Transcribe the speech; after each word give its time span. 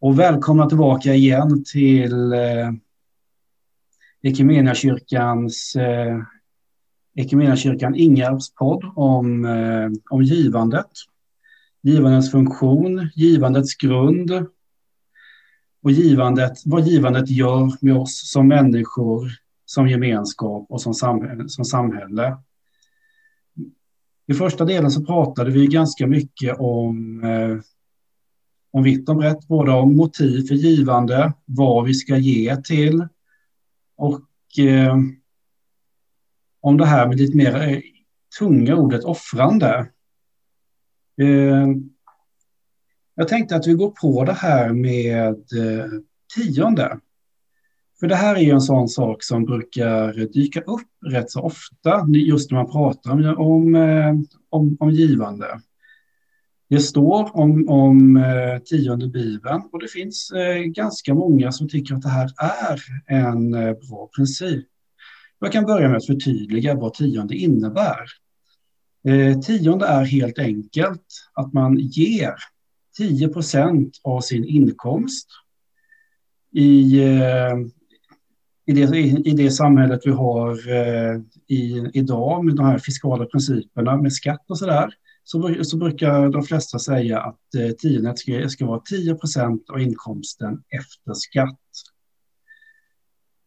och 0.00 0.18
välkomna 0.18 0.68
tillbaka 0.68 1.14
igen 1.14 1.64
till 1.64 2.32
eh, 2.32 2.70
Equmeniakyrkans 4.22 5.76
eh, 5.76 6.22
Equmeniakyrkan 7.14 7.94
Ingarps 7.94 8.54
podd 8.54 8.92
om, 8.96 9.44
eh, 9.44 9.90
om 10.10 10.22
givandet. 10.22 10.90
Givandets 11.82 12.30
funktion, 12.30 13.10
givandets 13.14 13.76
grund 13.76 14.46
och 15.82 15.90
givandet, 15.90 16.52
vad 16.64 16.86
givandet 16.86 17.30
gör 17.30 17.72
med 17.80 17.96
oss 17.96 18.30
som 18.32 18.48
människor, 18.48 19.28
som 19.64 19.88
gemenskap 19.88 20.66
och 20.68 20.80
som 20.80 20.94
samhälle. 20.94 21.48
Som 21.48 21.64
samhälle. 21.64 22.36
I 24.26 24.34
första 24.34 24.64
delen 24.64 24.90
så 24.90 25.04
pratade 25.04 25.50
vi 25.50 25.66
ganska 25.66 26.06
mycket 26.06 26.56
om 26.58 27.24
eh, 27.24 27.58
om 28.72 28.82
vitt 28.82 29.08
och 29.08 29.16
brett, 29.16 29.48
både 29.48 29.72
om 29.72 29.96
motiv 29.96 30.46
för 30.46 30.54
givande, 30.54 31.32
vad 31.44 31.84
vi 31.86 31.94
ska 31.94 32.16
ge 32.16 32.56
till 32.56 33.08
och 33.96 34.58
eh, 34.58 34.96
om 36.60 36.76
det 36.76 36.86
här 36.86 37.08
med 37.08 37.18
lite 37.18 37.36
mer 37.36 37.68
eh, 37.68 37.78
tunga 38.38 38.76
ordet 38.76 39.04
offrande. 39.04 39.88
Eh, 41.20 41.68
jag 43.14 43.28
tänkte 43.28 43.56
att 43.56 43.66
vi 43.66 43.72
går 43.72 43.90
på 43.90 44.24
det 44.24 44.32
här 44.32 44.72
med 44.72 45.34
eh, 45.34 45.86
tionde. 46.34 47.00
För 48.00 48.06
det 48.06 48.16
här 48.16 48.36
är 48.36 48.40
ju 48.40 48.50
en 48.50 48.60
sån 48.60 48.88
sak 48.88 49.22
som 49.22 49.44
brukar 49.44 50.12
dyka 50.12 50.60
upp 50.60 50.88
rätt 51.06 51.30
så 51.30 51.40
ofta, 51.40 52.06
just 52.08 52.50
när 52.50 52.58
man 52.58 52.72
pratar 52.72 53.10
om, 53.12 53.34
om, 53.38 53.76
om, 54.50 54.76
om 54.80 54.90
givande. 54.90 55.60
Det 56.70 56.80
står 56.80 57.36
om, 57.36 57.68
om 57.68 58.16
eh, 58.16 58.58
tionde 58.64 59.08
bibeln 59.08 59.62
och 59.72 59.80
det 59.80 59.88
finns 59.88 60.30
eh, 60.30 60.62
ganska 60.62 61.14
många 61.14 61.52
som 61.52 61.68
tycker 61.68 61.94
att 61.94 62.02
det 62.02 62.08
här 62.08 62.30
är 62.36 62.80
en 63.06 63.54
eh, 63.54 63.72
bra 63.72 64.10
princip. 64.16 64.66
Jag 65.38 65.52
kan 65.52 65.64
börja 65.64 65.88
med 65.88 65.96
att 65.96 66.06
förtydliga 66.06 66.74
vad 66.74 66.94
tionde 66.94 67.34
innebär. 67.34 68.04
Tionde 69.46 69.86
är 69.86 70.04
helt 70.04 70.38
enkelt 70.38 71.06
att 71.34 71.52
man 71.52 71.78
ger 71.78 72.34
10 72.96 73.30
av 74.02 74.20
sin 74.20 74.44
inkomst 74.44 75.28
i, 76.52 77.00
i, 78.66 78.72
det, 78.72 78.98
i, 78.98 79.32
det 79.36 79.50
samhället 79.50 80.00
vi 80.04 80.10
har 80.10 80.58
i, 81.46 81.90
idag 81.92 82.44
med 82.44 82.56
de 82.56 82.66
här 82.66 82.78
fiskala 82.78 83.26
principerna 83.26 83.96
med 83.96 84.12
skatt 84.12 84.44
och 84.48 84.58
sådär 84.58 84.90
så, 85.30 85.64
så 85.64 85.76
brukar 85.76 86.28
de 86.28 86.42
flesta 86.42 86.78
säga 86.78 87.20
att 87.20 87.54
eh, 87.54 87.70
tiondet 87.70 88.18
ska, 88.18 88.48
ska 88.48 88.66
vara 88.66 88.80
10 88.80 89.14
procent 89.14 89.70
av 89.70 89.80
inkomsten 89.80 90.62
efter 90.68 91.14
skatt. 91.14 91.58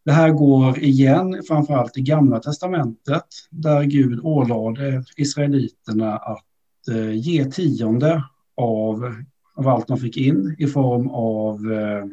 Det 0.05 0.11
här 0.11 0.29
går 0.29 0.79
igen 0.79 1.43
framförallt 1.47 1.97
i 1.97 2.01
Gamla 2.01 2.39
testamentet 2.39 3.25
där 3.49 3.83
Gud 3.83 4.19
ålade 4.23 5.03
israeliterna 5.17 6.17
att 6.17 6.87
eh, 6.91 7.11
ge 7.11 7.45
tionde 7.45 8.23
av, 8.55 9.15
av 9.55 9.67
allt 9.67 9.87
de 9.87 9.97
fick 9.97 10.17
in 10.17 10.55
i 10.59 10.67
form 10.67 11.09
av 11.09 11.71
eh, 11.71 12.05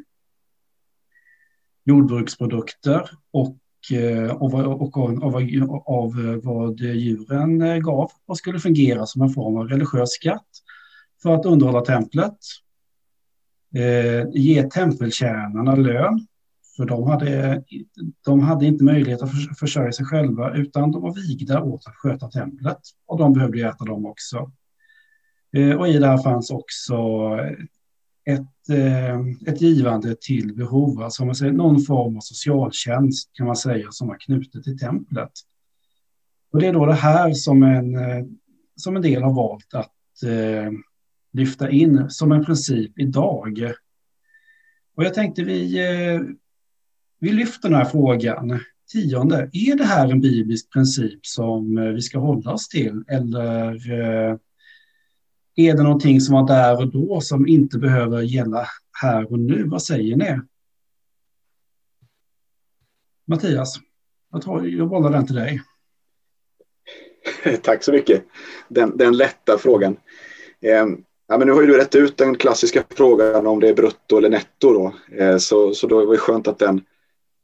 jordbruksprodukter 1.85 3.11
och 3.31 3.57
och, 3.89 3.97
eh, 3.97 4.31
och, 4.31 4.55
och, 4.83 4.97
av, 4.99 5.37
av 5.87 6.21
eh, 6.21 6.41
vad 6.43 6.81
djuren 6.81 7.63
eh, 7.63 7.77
gav 7.77 8.11
och 8.27 8.39
skulle 8.39 8.59
fungera 8.59 9.07
som 9.07 9.23
en 9.23 9.31
form 9.31 9.57
av 9.57 9.69
religiös 9.69 10.11
skatt 10.11 10.49
för 11.23 11.35
att 11.35 11.47
underhålla 11.47 11.81
templet. 11.81 12.37
Eh, 13.75 14.29
ge 14.33 14.63
tempeltjänarna 14.63 15.75
lön, 15.75 16.27
för 16.77 16.85
de 16.85 17.07
hade, 17.07 17.65
de 18.25 18.41
hade 18.41 18.67
inte 18.67 18.85
möjlighet 18.85 19.23
att 19.23 19.59
försörja 19.59 19.93
sig 19.93 20.07
själva 20.07 20.55
utan 20.55 20.93
de 20.93 21.03
var 21.03 21.15
vigda 21.15 21.63
åt 21.63 21.87
att 21.87 21.97
sköta 21.97 22.31
templet 22.31 22.79
och 23.07 23.19
de 23.19 23.33
behövde 23.33 23.61
äta 23.61 23.85
dem 23.85 24.07
också. 24.07 24.53
Eh, 25.57 25.77
och 25.77 25.89
i 25.89 25.99
det 25.99 26.07
här 26.07 26.19
fanns 26.19 26.51
också 26.51 26.97
ett, 28.25 28.77
eh, 28.79 29.21
ett 29.47 29.61
givande 29.61 30.17
till 30.21 30.55
behov, 30.55 31.03
alltså 31.03 31.25
man 31.25 31.35
säger, 31.35 31.53
någon 31.53 31.83
form 31.83 32.17
av 32.17 32.21
socialtjänst 32.21 33.31
kan 33.33 33.47
man 33.47 33.57
säga 33.57 33.87
som 33.91 34.09
var 34.09 34.17
knutet 34.21 34.65
till 34.65 34.79
templet. 34.79 35.33
Och 36.53 36.61
det 36.61 36.67
är 36.67 36.73
då 36.73 36.87
det 36.87 36.95
här 36.95 37.33
som 37.33 37.63
en, 37.63 37.95
eh, 37.95 38.25
som 38.77 38.97
en 38.97 39.03
del 39.03 39.23
har 39.23 39.33
valt 39.33 39.75
att 39.75 40.23
eh, 40.25 40.73
lyfta 41.33 41.71
in 41.71 42.11
som 42.11 42.33
en 42.33 42.45
princip 42.45 42.99
idag. 42.99 43.73
Och 44.97 45.05
jag 45.05 45.15
tänkte 45.15 45.45
vi, 45.45 45.79
eh, 45.79 46.21
vi 47.21 47.33
lyfter 47.33 47.69
den 47.69 47.79
här 47.79 47.85
frågan, 47.85 48.61
tionde, 48.93 49.51
är 49.53 49.77
det 49.77 49.85
här 49.85 50.09
en 50.09 50.21
biblisk 50.21 50.73
princip 50.73 51.27
som 51.27 51.79
eh, 51.79 51.85
vi 51.85 52.01
ska 52.03 52.19
hålla 52.19 52.53
oss 52.53 52.69
till 52.69 53.05
eller 53.09 53.91
eh, 54.01 54.37
är 55.69 55.75
det 55.75 55.83
någonting 55.83 56.21
som 56.21 56.35
var 56.35 56.47
där 56.47 56.79
och 56.79 56.93
då 56.93 57.21
som 57.21 57.49
inte 57.49 57.79
behöver 57.79 58.23
gälla 58.23 58.67
här 59.03 59.33
och 59.33 59.39
nu? 59.39 59.65
Vad 59.65 59.83
säger 59.83 60.17
ni? 60.17 60.41
Mattias, 63.27 63.81
jag, 64.33 64.43
tar, 64.43 64.63
jag 64.63 64.89
bollar 64.89 65.11
den 65.11 65.27
till 65.27 65.35
dig. 65.35 65.63
Tack 67.63 67.85
så 67.85 67.93
mycket. 67.93 68.25
Den, 68.69 68.97
den 68.97 69.17
lätta 69.17 69.59
frågan. 69.59 69.97
Eh, 70.61 70.87
ja, 71.29 71.39
men 71.39 71.47
nu 71.47 71.53
har 71.53 71.61
ju 71.61 71.67
du 71.67 71.77
rätt 71.77 71.95
ut 71.95 72.17
den 72.17 72.35
klassiska 72.35 72.85
frågan 72.91 73.47
om 73.47 73.61
det 73.61 73.69
är 73.69 73.75
brutto 73.75 74.19
eller 74.19 74.31
netto. 74.31 74.73
Då. 74.73 74.95
Eh, 75.17 75.37
så, 75.37 75.75
så 75.75 75.87
då 75.87 76.05
var 76.05 76.13
det 76.13 76.19
skönt 76.19 76.49
att 76.49 76.59
den, 76.59 76.77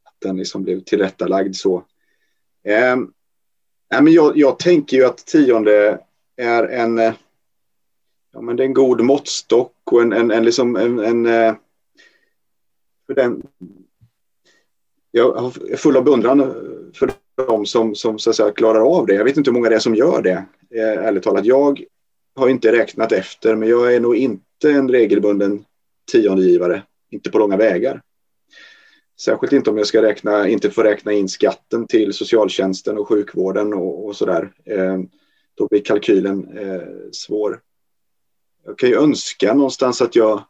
att 0.04 0.16
den 0.18 0.36
liksom 0.36 0.62
blev 0.62 0.80
tillrättalagd 0.80 1.56
så. 1.56 1.84
Eh, 2.64 2.96
ja, 3.88 4.00
men 4.00 4.12
jag, 4.12 4.36
jag 4.36 4.58
tänker 4.58 4.96
ju 4.96 5.04
att 5.04 5.26
tionde 5.26 6.00
är 6.36 6.64
en 6.64 6.98
eh, 6.98 7.14
ja, 8.36 8.42
men 8.42 8.56
det 8.56 8.62
är 8.62 8.66
en 8.66 8.74
god 8.74 9.00
måttstock 9.00 9.72
och 9.84 10.02
en, 10.02 10.12
en, 10.12 10.30
en, 10.30 10.44
liksom 10.44 10.76
en, 10.76 10.98
en 10.98 11.26
eh, 11.26 11.54
för 13.06 13.14
den, 13.14 13.42
jag 15.10 15.56
är 15.70 15.76
full 15.76 15.96
av 15.96 16.04
beundran 16.04 16.54
för 16.94 17.10
de 17.46 17.66
som, 17.66 17.94
som 17.94 18.18
så 18.18 18.30
att 18.30 18.36
säga, 18.36 18.50
klarar 18.50 18.80
av 18.80 19.06
det. 19.06 19.14
Jag 19.14 19.24
vet 19.24 19.36
inte 19.36 19.50
hur 19.50 19.54
många 19.54 19.68
det 19.68 19.74
är 19.74 19.80
som 19.80 19.94
gör 19.94 20.22
det, 20.22 20.44
eh, 20.70 21.04
ärligt 21.04 21.22
talat. 21.22 21.44
Jag 21.44 21.80
har 22.36 22.48
inte 22.48 22.72
räknat 22.72 23.12
efter, 23.12 23.56
men 23.56 23.68
jag 23.68 23.94
är 23.94 24.00
nog 24.00 24.16
inte 24.16 24.70
en 24.70 24.88
regelbunden 24.88 25.64
tiondegivare, 26.12 26.82
inte 27.10 27.30
på 27.30 27.38
långa 27.38 27.56
vägar. 27.56 28.02
Särskilt 29.20 29.52
inte 29.52 29.70
om 29.70 29.78
jag 29.78 29.86
ska 29.86 30.02
räkna, 30.02 30.48
inte 30.48 30.70
få 30.70 30.82
räkna 30.82 31.12
in 31.12 31.28
skatten 31.28 31.86
till 31.86 32.12
socialtjänsten 32.12 32.98
och 32.98 33.08
sjukvården 33.08 33.74
och, 33.74 34.06
och 34.06 34.16
sådär. 34.16 34.52
Eh, 34.64 34.98
då 35.54 35.66
blir 35.68 35.80
kalkylen 35.80 36.58
eh, 36.58 36.82
svår 37.12 37.60
jag 38.66 38.78
kan 38.78 38.88
ju 38.88 38.96
önska 38.96 39.54
någonstans 39.54 40.02
att 40.02 40.16
jag, 40.16 40.44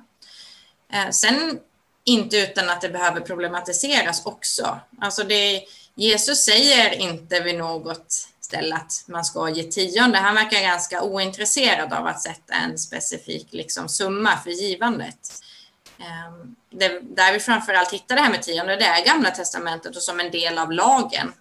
Eh, 0.93 1.09
sen 1.09 1.59
inte 2.03 2.37
utan 2.37 2.69
att 2.69 2.81
det 2.81 2.89
behöver 2.89 3.21
problematiseras 3.21 4.25
också. 4.25 4.79
Alltså 5.01 5.23
det, 5.23 5.63
Jesus 5.95 6.45
säger 6.45 6.93
inte 6.93 7.39
vid 7.39 7.57
något 7.57 8.27
ställe 8.41 8.75
att 8.75 9.03
man 9.07 9.25
ska 9.25 9.49
ge 9.49 9.63
tionde. 9.63 10.17
Han 10.17 10.35
verkar 10.35 10.61
ganska 10.61 11.03
ointresserad 11.03 11.93
av 11.93 12.07
att 12.07 12.21
sätta 12.21 12.53
en 12.53 12.77
specifik 12.77 13.47
liksom, 13.51 13.89
summa 13.89 14.37
för 14.37 14.49
givandet. 14.49 15.33
Eh, 15.99 16.47
det, 16.69 16.99
där 17.01 17.33
vi 17.33 17.39
framförallt 17.39 17.93
hittar 17.93 18.15
det 18.15 18.21
här 18.21 18.31
med 18.31 18.43
tionde, 18.43 18.75
det 18.75 18.85
är 18.85 19.05
Gamla 19.05 19.31
Testamentet 19.31 19.95
och 19.95 20.01
som 20.01 20.19
en 20.19 20.31
del 20.31 20.57
av 20.57 20.71
lagen. 20.71 21.33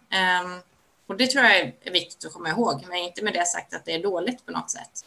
Och 1.06 1.16
det 1.16 1.26
tror 1.26 1.44
jag 1.44 1.56
är 1.58 1.90
viktigt 1.92 2.24
att 2.24 2.32
komma 2.32 2.48
ihåg, 2.48 2.84
men 2.88 2.98
inte 2.98 3.24
med 3.24 3.32
det 3.32 3.46
sagt 3.46 3.74
att 3.74 3.84
det 3.84 3.94
är 3.94 4.02
dåligt 4.02 4.46
på 4.46 4.52
något 4.52 4.70
sätt. 4.70 5.04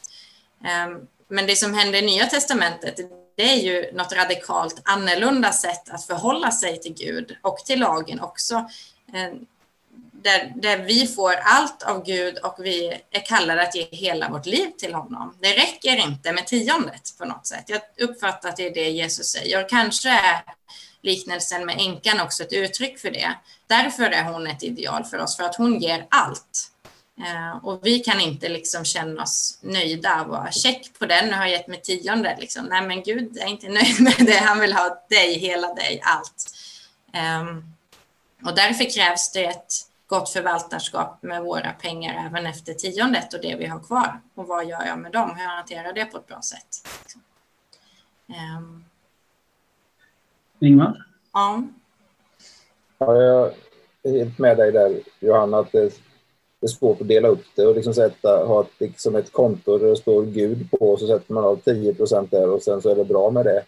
Ehm, 0.65 1.07
men 1.27 1.47
det 1.47 1.55
som 1.55 1.73
händer 1.73 1.99
i 1.99 2.05
Nya 2.05 2.25
Testamentet, 2.25 2.99
det 3.35 3.44
är 3.44 3.55
ju 3.55 3.91
något 3.94 4.13
radikalt 4.13 4.81
annorlunda 4.83 5.51
sätt 5.51 5.89
att 5.89 6.05
förhålla 6.05 6.51
sig 6.51 6.79
till 6.79 6.94
Gud 6.94 7.38
och 7.41 7.57
till 7.57 7.79
lagen 7.79 8.19
också. 8.19 8.69
Ehm, 9.13 9.45
där, 10.23 10.53
där, 10.55 10.77
vi 10.77 11.07
får 11.07 11.33
allt 11.33 11.83
av 11.83 12.05
Gud 12.05 12.38
och 12.38 12.55
vi 12.59 13.01
är 13.11 13.25
kallade 13.25 13.61
att 13.61 13.75
ge 13.75 13.88
hela 13.91 14.29
vårt 14.29 14.45
liv 14.45 14.69
till 14.77 14.93
honom. 14.93 15.38
Det 15.41 15.53
räcker 15.53 15.95
inte 15.95 16.33
med 16.33 16.47
tiondet 16.47 17.17
på 17.17 17.25
något 17.25 17.47
sätt. 17.47 17.63
Jag 17.67 17.81
uppfattar 18.09 18.50
att 18.50 18.57
det 18.57 18.67
är 18.67 18.73
det 18.73 18.89
Jesus 18.89 19.27
säger. 19.27 19.69
Kanske 19.69 20.09
är 20.09 20.41
liknelsen 21.01 21.65
med 21.65 21.75
änkan 21.79 22.19
också 22.19 22.44
ett 22.44 22.53
uttryck 22.53 22.99
för 22.99 23.11
det. 23.11 23.35
Därför 23.67 24.03
är 24.03 24.23
hon 24.23 24.47
ett 24.47 24.63
ideal 24.63 25.03
för 25.03 25.17
oss, 25.17 25.38
för 25.38 25.44
att 25.44 25.55
hon 25.55 25.79
ger 25.79 26.07
allt. 26.09 26.71
Eh, 27.19 27.65
och 27.65 27.79
vi 27.83 27.99
kan 27.99 28.19
inte 28.19 28.49
liksom 28.49 28.85
känna 28.85 29.23
oss 29.23 29.59
nöjda 29.61 30.21
och 30.21 30.27
vara 30.27 30.51
check 30.51 30.99
på 30.99 31.05
den, 31.05 31.25
nu 31.25 31.33
har 31.33 31.41
jag 31.41 31.51
gett 31.51 31.67
mig 31.67 31.81
tionde. 31.81 32.38
Liksom. 32.39 32.65
Nej, 32.65 32.81
men 32.81 33.03
Gud 33.03 33.38
är 33.38 33.47
inte 33.47 33.67
nöjd 33.69 34.01
med 34.01 34.15
det. 34.17 34.38
Han 34.38 34.59
vill 34.59 34.73
ha 34.73 35.05
dig, 35.09 35.39
hela 35.39 35.73
dig, 35.73 36.01
allt. 36.03 36.51
Eh, 37.13 37.45
och 38.45 38.55
därför 38.55 38.89
krävs 38.95 39.31
det 39.31 39.45
ett 39.45 39.73
gott 40.07 40.29
förvaltarskap 40.29 41.23
med 41.23 41.43
våra 41.43 41.71
pengar 41.71 42.25
även 42.25 42.45
efter 42.45 42.73
tiondet 42.73 43.33
och 43.33 43.41
det 43.41 43.55
vi 43.55 43.65
har 43.65 43.79
kvar. 43.79 44.21
Och 44.35 44.47
vad 44.47 44.65
gör 44.65 44.85
jag 44.85 45.00
med 45.00 45.11
dem? 45.11 45.35
Hur 45.38 45.47
hanterar 45.47 45.83
jag 45.83 45.95
det 45.95 46.05
på 46.05 46.17
ett 46.17 46.27
bra 46.27 46.41
sätt? 46.41 46.88
Um. 48.27 48.87
Ingmar? 50.59 51.06
Ja. 51.33 51.63
ja. 52.98 53.21
Jag 53.21 53.54
är 54.04 54.19
helt 54.19 54.39
med 54.39 54.57
dig 54.57 54.71
där, 54.71 55.00
Johanna, 55.19 55.59
att 55.59 55.71
det 55.71 56.00
det 56.59 56.65
är 56.65 56.68
svårt 56.68 57.01
att 57.01 57.07
dela 57.07 57.27
upp 57.27 57.45
det 57.56 57.65
och 57.65 57.75
liksom 57.75 57.94
sätta, 57.94 58.45
ha 58.45 58.62
ett, 58.62 58.71
liksom 58.80 59.15
ett 59.15 59.31
konto 59.31 59.77
där 59.77 59.88
det 59.88 59.95
står 59.95 60.25
Gud 60.25 60.71
på 60.71 60.92
och 60.92 61.00
så 61.00 61.07
sätter 61.07 61.33
man 61.33 61.44
av 61.44 61.56
10 61.56 61.95
där 62.30 62.50
och 62.50 62.62
sen 62.62 62.81
så 62.81 62.89
är 62.89 62.95
det 62.95 63.06
bra 63.06 63.31
med 63.31 63.45
det. 63.45 63.63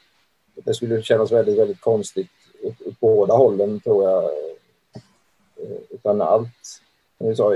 Det 0.55 0.73
skulle 0.73 1.01
kännas 1.01 1.31
väldigt, 1.31 1.59
väldigt 1.59 1.81
konstigt 1.81 2.31
åt 2.63 2.99
båda 2.99 3.33
hållen 3.33 3.79
tror 3.79 4.03
jag. 4.03 4.23
Eh, 4.23 5.79
utan 5.89 6.21
allt, 6.21 6.81
som 7.17 7.27
vi 7.27 7.35
sa 7.35 7.55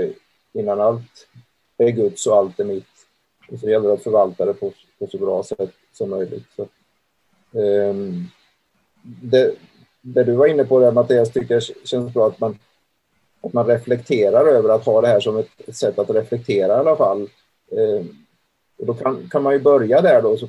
innan, 0.52 0.80
allt 0.80 1.26
är 1.78 1.90
Guds 1.90 2.26
och 2.26 2.36
allt 2.36 2.60
är 2.60 2.64
mitt. 2.64 2.86
Och 3.50 3.58
så 3.58 3.68
gäller 3.68 3.88
det 3.88 3.94
att 3.94 4.02
förvalta 4.02 4.44
det 4.44 4.54
på, 4.54 4.72
på 4.98 5.06
så 5.06 5.18
bra 5.18 5.42
sätt 5.42 5.72
som 5.92 6.10
möjligt. 6.10 6.46
Så, 6.56 6.68
um, 7.58 8.28
det, 9.04 9.54
det 10.00 10.24
du 10.24 10.32
var 10.32 10.46
inne 10.46 10.64
på 10.64 10.80
där 10.80 10.92
Mattias 10.92 11.32
tycker 11.32 11.54
jag 11.54 11.62
känns 11.62 12.14
bra 12.14 12.26
att 12.26 12.40
man 12.40 12.58
att 13.44 13.52
man 13.52 13.66
reflekterar 13.66 14.46
över 14.46 14.68
att 14.68 14.86
ha 14.86 15.00
det 15.00 15.08
här 15.08 15.20
som 15.20 15.36
ett 15.36 15.76
sätt 15.76 15.98
att 15.98 16.10
reflektera 16.10 16.76
i 16.76 16.78
alla 16.78 16.96
fall. 16.96 17.22
Eh, 17.70 18.06
och 18.78 18.86
då 18.86 18.94
kan, 18.94 19.28
kan 19.28 19.42
man 19.42 19.52
ju 19.52 19.58
börja 19.58 20.00
där 20.00 20.22
då. 20.22 20.36
Så, 20.36 20.48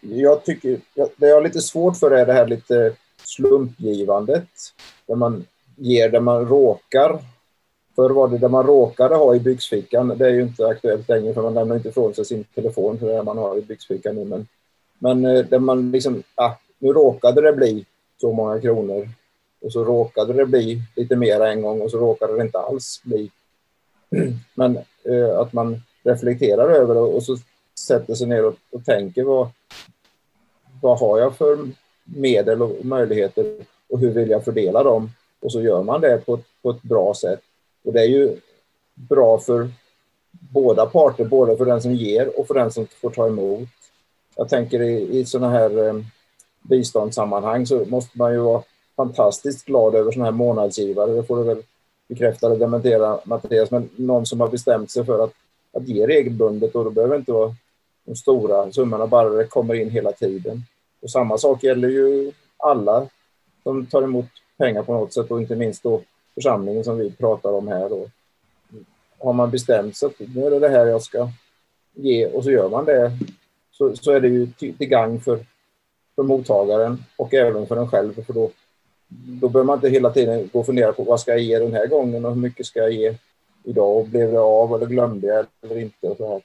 jag 0.00 0.44
tycker, 0.44 0.80
det 1.16 1.28
jag 1.28 1.34
har 1.34 1.42
lite 1.42 1.60
svårt 1.60 1.96
för 1.96 2.10
är 2.10 2.26
det 2.26 2.32
här 2.32 2.46
lite 2.46 2.92
slumpgivandet. 3.24 4.48
Där 5.06 5.14
man 5.14 5.44
ger 5.76 6.08
där 6.08 6.20
man 6.20 6.48
råkar. 6.48 7.18
Förr 7.96 8.10
var 8.10 8.28
det 8.28 8.38
där 8.38 8.48
man 8.48 8.66
råkade 8.66 9.14
ha 9.14 9.34
i 9.34 9.40
byxfickan. 9.40 10.08
Det 10.08 10.26
är 10.26 10.30
ju 10.30 10.42
inte 10.42 10.66
aktuellt 10.66 11.08
längre 11.08 11.34
för 11.34 11.42
man 11.42 11.54
lämnar 11.54 11.76
inte 11.76 11.88
ifrån 11.88 12.14
sig 12.14 12.24
sin 12.24 12.44
telefon 12.44 12.98
för 12.98 13.06
det 13.06 13.22
man 13.22 13.38
har 13.38 13.58
i 13.58 13.62
byxfickan 13.62 14.14
nu. 14.14 14.24
Men, 14.24 14.46
men 14.98 15.24
eh, 15.24 15.44
där 15.44 15.58
man 15.58 15.90
liksom, 15.90 16.22
ah, 16.34 16.52
nu 16.78 16.92
råkade 16.92 17.40
det 17.40 17.52
bli 17.52 17.86
så 18.20 18.32
många 18.32 18.60
kronor 18.60 19.08
och 19.62 19.72
så 19.72 19.84
råkade 19.84 20.32
det 20.32 20.46
bli 20.46 20.82
lite 20.96 21.16
mer 21.16 21.40
en 21.40 21.62
gång 21.62 21.80
och 21.80 21.90
så 21.90 21.98
råkade 21.98 22.36
det 22.36 22.42
inte 22.42 22.58
alls 22.58 23.02
bli. 23.04 23.30
Men 24.54 24.78
eh, 25.04 25.38
att 25.38 25.52
man 25.52 25.82
reflekterar 26.02 26.70
över 26.70 26.94
det 26.94 27.00
och 27.00 27.22
så 27.22 27.36
sätter 27.78 28.14
sig 28.14 28.26
ner 28.26 28.44
och, 28.44 28.54
och 28.72 28.84
tänker 28.84 29.24
vad, 29.24 29.48
vad 30.82 30.98
har 30.98 31.18
jag 31.18 31.36
för 31.36 31.58
medel 32.04 32.62
och 32.62 32.84
möjligheter 32.84 33.56
och 33.88 34.00
hur 34.00 34.10
vill 34.10 34.30
jag 34.30 34.44
fördela 34.44 34.82
dem? 34.82 35.10
Och 35.40 35.52
så 35.52 35.62
gör 35.62 35.82
man 35.82 36.00
det 36.00 36.26
på 36.26 36.34
ett, 36.34 36.44
på 36.62 36.70
ett 36.70 36.82
bra 36.82 37.14
sätt. 37.14 37.40
Och 37.84 37.92
det 37.92 38.00
är 38.00 38.08
ju 38.08 38.36
bra 38.94 39.38
för 39.38 39.68
båda 40.30 40.86
parter, 40.86 41.24
både 41.24 41.56
för 41.56 41.64
den 41.64 41.82
som 41.82 41.94
ger 41.94 42.40
och 42.40 42.46
för 42.46 42.54
den 42.54 42.72
som 42.72 42.86
får 42.86 43.10
ta 43.10 43.26
emot. 43.26 43.68
Jag 44.36 44.48
tänker 44.48 44.82
i, 44.82 45.18
i 45.18 45.24
sådana 45.24 45.52
här 45.52 45.88
eh, 45.88 45.94
biståndssammanhang 46.68 47.66
så 47.66 47.84
måste 47.84 48.18
man 48.18 48.32
ju 48.32 48.38
vara 48.38 48.62
fantastiskt 48.96 49.66
glad 49.66 49.94
över 49.94 50.12
sådana 50.12 50.30
här 50.30 50.36
månadsgivare. 50.36 51.12
Det 51.12 51.22
får 51.22 51.36
du 51.36 51.42
väl 51.42 51.62
bekräfta 52.08 52.46
eller 52.46 52.56
dementera 52.56 53.20
Mattias, 53.24 53.70
men 53.70 53.88
någon 53.96 54.26
som 54.26 54.40
har 54.40 54.48
bestämt 54.48 54.90
sig 54.90 55.04
för 55.04 55.24
att, 55.24 55.32
att 55.72 55.88
ge 55.88 56.06
regelbundet 56.06 56.74
och 56.74 56.84
då 56.84 56.90
behöver 56.90 57.14
det 57.14 57.18
inte 57.18 57.32
vara 57.32 57.54
de 58.04 58.16
stora 58.16 58.72
summorna, 58.72 59.06
bara 59.06 59.28
det 59.28 59.44
kommer 59.44 59.74
in 59.74 59.90
hela 59.90 60.12
tiden. 60.12 60.62
Och 61.02 61.10
samma 61.10 61.38
sak 61.38 61.62
gäller 61.62 61.88
ju 61.88 62.32
alla 62.56 63.06
som 63.62 63.86
tar 63.86 64.02
emot 64.02 64.26
pengar 64.58 64.82
på 64.82 64.92
något 64.92 65.12
sätt 65.12 65.30
och 65.30 65.40
inte 65.40 65.56
minst 65.56 65.82
då 65.82 66.02
församlingen 66.34 66.84
som 66.84 66.98
vi 66.98 67.10
pratar 67.10 67.52
om 67.52 67.68
här. 67.68 67.88
Då. 67.88 68.06
Har 69.18 69.32
man 69.32 69.50
bestämt 69.50 69.96
sig 69.96 70.06
att 70.06 70.34
nu 70.34 70.46
är 70.46 70.50
det 70.50 70.58
det 70.58 70.68
här 70.68 70.86
jag 70.86 71.02
ska 71.02 71.28
ge 71.94 72.26
och 72.26 72.44
så 72.44 72.50
gör 72.50 72.68
man 72.68 72.84
det 72.84 73.12
så, 73.72 73.96
så 73.96 74.12
är 74.12 74.20
det 74.20 74.28
ju 74.28 74.46
till, 74.46 74.76
till 74.76 74.88
gagn 74.88 75.20
för, 75.20 75.46
för 76.16 76.22
mottagaren 76.22 77.04
och 77.16 77.34
även 77.34 77.66
för 77.66 77.76
en 77.76 77.88
själv 77.88 78.24
för 78.24 78.32
då 78.32 78.50
då 79.08 79.48
behöver 79.48 79.66
man 79.66 79.76
inte 79.76 79.88
hela 79.88 80.10
tiden 80.10 80.50
gå 80.52 80.58
och 80.58 80.66
fundera 80.66 80.92
på 80.92 81.02
vad 81.02 81.20
ska 81.20 81.30
jag 81.30 81.40
ge 81.40 81.58
den 81.58 81.74
här 81.74 81.86
gången 81.86 82.24
och 82.24 82.34
hur 82.34 82.40
mycket 82.40 82.66
ska 82.66 82.78
jag 82.78 82.92
ge 82.92 83.14
idag 83.64 83.96
och 83.96 84.06
blev 84.06 84.32
det 84.32 84.40
av 84.40 84.74
eller 84.74 84.86
glömde 84.86 85.26
jag 85.26 85.46
eller 85.62 85.78
inte. 85.80 86.08
Och 86.08 86.16
så 86.16 86.28
här. 86.28 86.42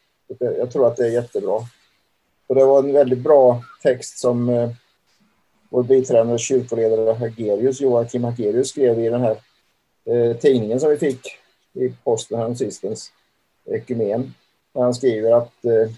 Jag 0.57 0.71
tror 0.71 0.87
att 0.87 0.97
det 0.97 1.05
är 1.05 1.11
jättebra. 1.11 1.59
Och 2.47 2.55
det 2.55 2.65
var 2.65 2.79
en 2.79 2.93
väldigt 2.93 3.19
bra 3.19 3.63
text 3.83 4.19
som 4.19 4.49
eh, 4.49 4.69
vår 5.69 5.83
biträdande 5.83 6.37
kyrkoledare 6.37 7.13
Hagerius, 7.13 7.81
Joakim 7.81 8.23
Hagerius 8.23 8.69
skrev 8.69 8.99
i 8.99 9.09
den 9.09 9.21
här 9.21 9.37
eh, 10.05 10.37
tidningen 10.37 10.79
som 10.79 10.89
vi 10.89 10.97
fick 10.97 11.25
i 11.73 11.93
posten 12.03 12.39
häromsistens, 12.39 13.11
Ekumen. 13.65 14.33
Han 14.73 14.93
skriver 14.93 15.31
att 15.31 15.65
eh, 15.65 15.71
Eh, 15.71 15.91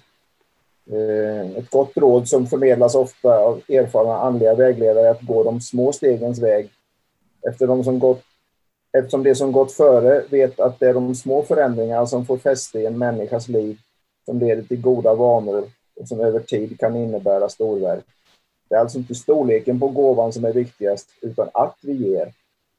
Eh, 0.91 1.57
ett 1.57 1.69
gott 1.69 1.97
råd 1.97 2.27
som 2.27 2.47
förmedlas 2.47 2.95
ofta 2.95 3.37
av 3.37 3.61
erfarna 3.69 4.17
andliga 4.17 4.55
vägledare 4.55 5.07
är 5.07 5.11
att 5.11 5.21
gå 5.21 5.43
de 5.43 5.61
små 5.61 5.93
stegens 5.93 6.39
väg. 6.39 6.69
Efter 7.47 7.67
de 7.67 7.83
som 7.83 7.99
gått, 7.99 8.21
eftersom 8.97 9.23
de 9.23 9.35
som 9.35 9.51
gått 9.51 9.71
före 9.71 10.23
vet 10.29 10.59
att 10.59 10.79
det 10.79 10.89
är 10.89 10.93
de 10.93 11.15
små 11.15 11.43
förändringarna 11.43 12.07
som 12.07 12.25
får 12.25 12.37
fäste 12.37 12.79
i 12.79 12.85
en 12.85 12.97
människas 12.97 13.47
liv 13.47 13.77
som 14.25 14.39
leder 14.39 14.63
till 14.63 14.81
goda 14.81 15.13
vanor 15.13 15.63
och 15.99 16.07
som 16.07 16.19
över 16.19 16.39
tid 16.39 16.79
kan 16.79 16.95
innebära 16.95 17.49
storverk. 17.49 18.03
Det 18.69 18.75
är 18.75 18.79
alltså 18.79 18.97
inte 18.97 19.15
storleken 19.15 19.79
på 19.79 19.87
gåvan 19.87 20.33
som 20.33 20.45
är 20.45 20.53
viktigast, 20.53 21.09
utan 21.21 21.49
att 21.53 21.77
vi 21.81 21.93
ger. 21.93 22.33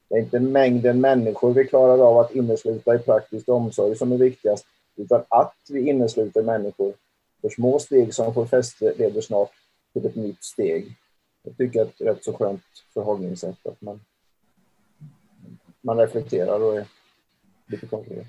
Det 0.08 0.14
är 0.14 0.20
inte 0.20 0.40
mängden 0.40 1.00
människor 1.00 1.52
vi 1.52 1.64
klarar 1.64 1.98
av 1.98 2.18
att 2.18 2.34
innesluta 2.34 2.94
i 2.94 2.98
praktisk 2.98 3.48
omsorg 3.48 3.96
som 3.96 4.12
är 4.12 4.16
viktigast, 4.16 4.66
utan 4.96 5.22
att 5.28 5.56
vi 5.70 5.88
innesluter 5.88 6.42
människor 6.42 6.92
för 7.44 7.50
små 7.50 7.78
steg 7.78 8.14
som 8.14 8.34
får 8.34 8.46
fäste 8.46 8.94
leder 8.98 9.20
snart 9.20 9.50
till 9.92 10.06
ett 10.06 10.16
nytt 10.16 10.44
steg. 10.44 10.94
Jag 11.42 11.56
tycker 11.56 11.82
att 11.82 11.98
det 11.98 12.04
är 12.04 12.10
ett 12.10 12.16
rätt 12.16 12.24
så 12.24 12.32
skönt 12.32 12.62
förhållningssätt 12.94 13.66
att 13.66 13.80
man, 13.80 14.00
man 15.80 15.98
reflekterar 15.98 16.60
och 16.60 16.76
är 16.76 16.86
lite 17.66 17.86
konkret. 17.86 18.26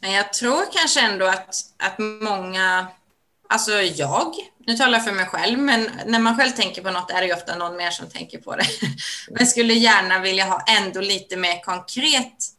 Men 0.00 0.12
jag 0.12 0.32
tror 0.32 0.62
kanske 0.72 1.00
ändå 1.00 1.26
att, 1.26 1.54
att 1.76 1.98
många, 1.98 2.86
alltså 3.48 3.72
jag, 3.72 4.34
nu 4.58 4.76
talar 4.76 4.92
jag 4.92 5.04
för 5.04 5.12
mig 5.12 5.26
själv, 5.26 5.58
men 5.58 5.90
när 6.06 6.18
man 6.18 6.36
själv 6.36 6.50
tänker 6.50 6.82
på 6.82 6.90
något 6.90 7.10
är 7.10 7.20
det 7.20 7.26
ju 7.26 7.34
ofta 7.34 7.56
någon 7.56 7.76
mer 7.76 7.90
som 7.90 8.08
tänker 8.08 8.38
på 8.38 8.56
det. 8.56 8.66
Men 9.30 9.46
skulle 9.46 9.74
gärna 9.74 10.18
vilja 10.18 10.44
ha 10.44 10.64
ändå 10.68 11.00
lite 11.00 11.36
mer 11.36 11.60
konkret 11.60 12.51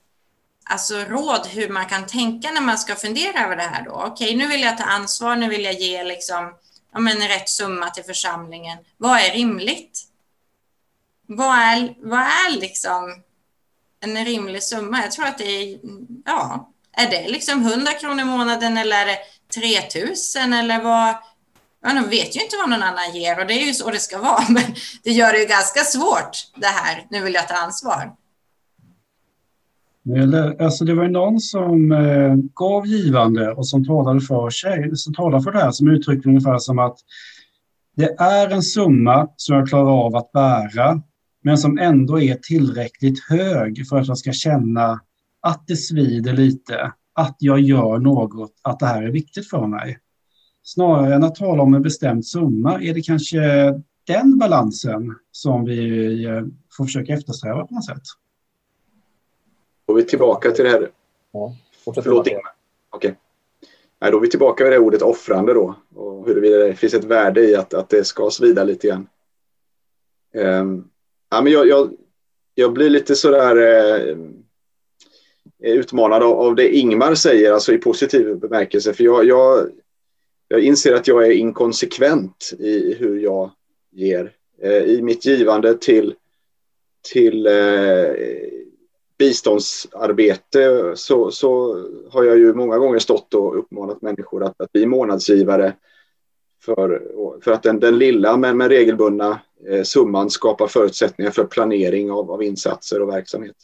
alltså, 0.66 0.98
råd 0.98 1.48
hur 1.48 1.70
man 1.70 1.86
kan 1.86 2.06
tänka 2.06 2.52
när 2.52 2.62
man 2.62 2.78
ska 2.78 2.96
fundera 2.96 3.46
över 3.46 3.56
det 3.56 3.64
här. 3.64 3.86
då. 3.86 3.92
Okej, 3.92 4.36
nu 4.36 4.48
vill 4.48 4.62
jag 4.62 4.78
ta 4.78 4.84
ansvar, 4.84 5.36
nu 5.36 5.50
vill 5.50 5.64
jag 5.64 5.74
ge 5.74 6.04
liksom, 6.04 6.54
ja, 6.94 7.00
men 7.00 7.28
rätt 7.28 7.50
summa 7.50 7.90
till 7.90 8.04
församlingen. 8.04 8.78
Vad 8.98 9.20
är 9.20 9.34
rimligt? 9.34 10.04
Vad 11.28 11.56
är, 11.56 11.94
vad 11.98 12.20
är 12.20 12.60
liksom 12.60 13.24
en 14.00 14.26
rimlig 14.26 14.64
summa? 14.64 15.02
Jag 15.02 15.12
tror 15.12 15.26
att 15.26 15.38
det 15.38 15.46
är, 15.46 15.80
ja, 16.26 16.70
är 16.98 17.10
det 17.10 17.28
liksom 17.28 17.62
100 17.62 17.94
kronor 17.94 18.22
i 18.22 18.26
månaden 18.26 18.78
eller 18.78 19.02
är 19.02 19.06
det 19.06 19.20
3000 19.54 20.54
eller 20.54 20.82
vad? 20.82 21.16
Ja, 21.86 21.94
de 21.94 22.10
vet 22.10 22.36
ju 22.36 22.42
inte 22.42 22.58
vad 22.58 22.70
någon 22.70 22.84
annan 22.84 23.16
ger 23.16 23.40
och 23.40 23.48
det 23.48 23.54
är 23.54 23.66
ju 23.66 23.74
så 23.74 23.92
det 23.92 24.00
ska 24.00 24.18
vara. 24.18 24.46
Men 24.50 24.76
det 25.04 25.12
gör 25.12 25.34
det 25.34 25.40
ju 25.40 25.46
ganska 25.46 25.84
svårt 25.84 26.38
det 26.56 26.68
här, 26.68 27.08
nu 27.10 27.22
vill 27.22 27.34
jag 27.34 27.48
ta 27.48 27.56
ansvar. 27.56 28.12
Alltså 30.60 30.86
det 30.86 30.94
var 30.94 31.08
någon 31.08 31.40
som 31.40 31.92
eh, 31.92 32.36
gav 32.54 32.88
givande 32.88 33.52
och 33.52 33.68
som 33.68 33.86
talade 33.86 34.22
för 34.22 34.50
sig, 34.50 34.96
som 34.96 35.14
talade 35.14 35.44
för 35.44 35.52
det 35.52 35.60
här, 35.60 35.72
som 35.72 35.88
uttryckte 35.88 36.30
ungefär 36.30 36.58
som 36.58 36.80
att 36.80 36.98
det 37.96 38.16
är 38.20 38.50
en 38.50 38.64
summa 38.64 39.28
som 39.38 39.56
jag 39.56 39.68
klarar 39.68 40.06
av 40.06 40.16
att 40.16 40.32
bära, 40.32 41.02
men 41.44 41.58
som 41.58 41.78
ändå 41.78 42.20
är 42.20 42.36
tillräckligt 42.36 43.24
hög 43.30 43.88
för 43.88 43.98
att 43.98 44.08
jag 44.08 44.18
ska 44.18 44.32
känna 44.32 45.00
att 45.42 45.64
det 45.68 45.76
svider 45.76 46.34
lite, 46.34 46.94
att 47.14 47.36
jag 47.40 47.60
gör 47.60 48.00
något, 48.00 48.54
att 48.62 48.80
det 48.80 48.86
här 48.86 49.04
är 49.04 49.12
viktigt 49.12 49.50
för 49.50 49.68
mig. 49.68 49.98
Snarare 50.64 51.16
än 51.16 51.24
att 51.24 51.36
tala 51.36 51.64
om 51.64 51.74
en 51.74 51.82
bestämd 51.82 52.26
summa 52.26 52.82
är 52.82 52.94
det 52.94 53.02
kanske 53.02 53.40
den 54.08 54.38
balansen 54.38 55.16
som 55.32 55.66
vi 55.66 56.26
eh, 56.26 56.42
får 56.78 56.86
försöka 56.86 57.14
eftersträva 57.14 57.66
på 57.66 57.74
något 57.74 57.86
sätt. 57.86 58.04
Då 59.86 59.94
är 59.94 59.98
vi 59.98 60.04
tillbaka 60.04 60.52
till 60.52 60.64
det 60.64 60.72
här. 60.72 60.92
Ja, 61.32 61.56
Förlåt 62.04 62.28
Ingmar. 62.28 62.52
Okej. 62.90 63.16
Nej, 64.02 64.12
då 64.12 64.18
är 64.18 64.22
vi 64.22 64.30
tillbaka 64.30 64.64
vid 64.64 64.74
det 64.74 64.80
ordet 64.80 65.02
offrande 65.02 65.54
då. 65.54 65.76
Och 65.96 66.28
huruvida 66.28 66.58
det 66.58 66.76
finns 66.76 66.94
ett 66.94 67.04
värde 67.04 67.42
i 67.42 67.56
att, 67.56 67.74
att 67.74 67.90
det 67.90 68.04
ska 68.04 68.30
svida 68.30 68.64
lite 68.64 68.88
grann. 68.88 69.08
Um, 70.34 70.90
ja, 71.30 71.42
men 71.42 71.54
jag, 71.54 71.68
jag, 71.68 71.92
jag 72.56 72.74
blir 72.74 72.90
lite 72.90 73.16
sådär 73.16 73.58
uh, 73.58 74.18
utmanad 75.60 76.24
av, 76.24 76.40
av 76.40 76.56
det 76.56 76.76
Ingmar 76.76 77.16
säger, 77.16 77.52
alltså 77.52 77.74
i 77.74 77.78
positiv 77.78 78.38
bemärkelse. 78.38 78.94
För 78.94 79.04
jag, 79.04 79.26
jag, 79.26 79.70
jag 80.48 80.60
inser 80.60 80.94
att 80.94 81.08
jag 81.08 81.26
är 81.26 81.32
inkonsekvent 81.32 82.54
i 82.60 82.94
hur 82.94 83.20
jag 83.20 83.52
ger. 83.92 84.32
Uh, 84.64 84.72
I 84.72 85.02
mitt 85.02 85.26
givande 85.26 85.78
till, 85.78 86.16
till 87.14 87.48
uh, 87.48 88.63
biståndsarbete 89.24 90.92
så, 90.96 91.32
så 91.32 91.82
har 92.12 92.24
jag 92.24 92.38
ju 92.38 92.54
många 92.54 92.78
gånger 92.78 93.00
stått 93.00 93.34
och 93.34 93.60
uppmanat 93.60 94.02
människor 94.02 94.44
att, 94.44 94.62
att 94.62 94.72
bli 94.72 94.86
månadsgivare 94.86 95.74
för, 96.64 97.02
för 97.44 97.52
att 97.52 97.64
den, 97.64 97.80
den 97.80 97.98
lilla 97.98 98.38
men, 98.38 98.58
men 98.58 98.70
regelbundna 98.70 99.40
eh, 99.68 99.84
summan 99.84 100.30
skapar 100.30 100.68
förutsättningar 100.68 101.32
för 101.32 101.44
planering 101.44 102.12
av, 102.12 102.32
av 102.32 102.44
insatser 102.44 103.02
och 103.02 103.10
verksamhet. 103.10 103.56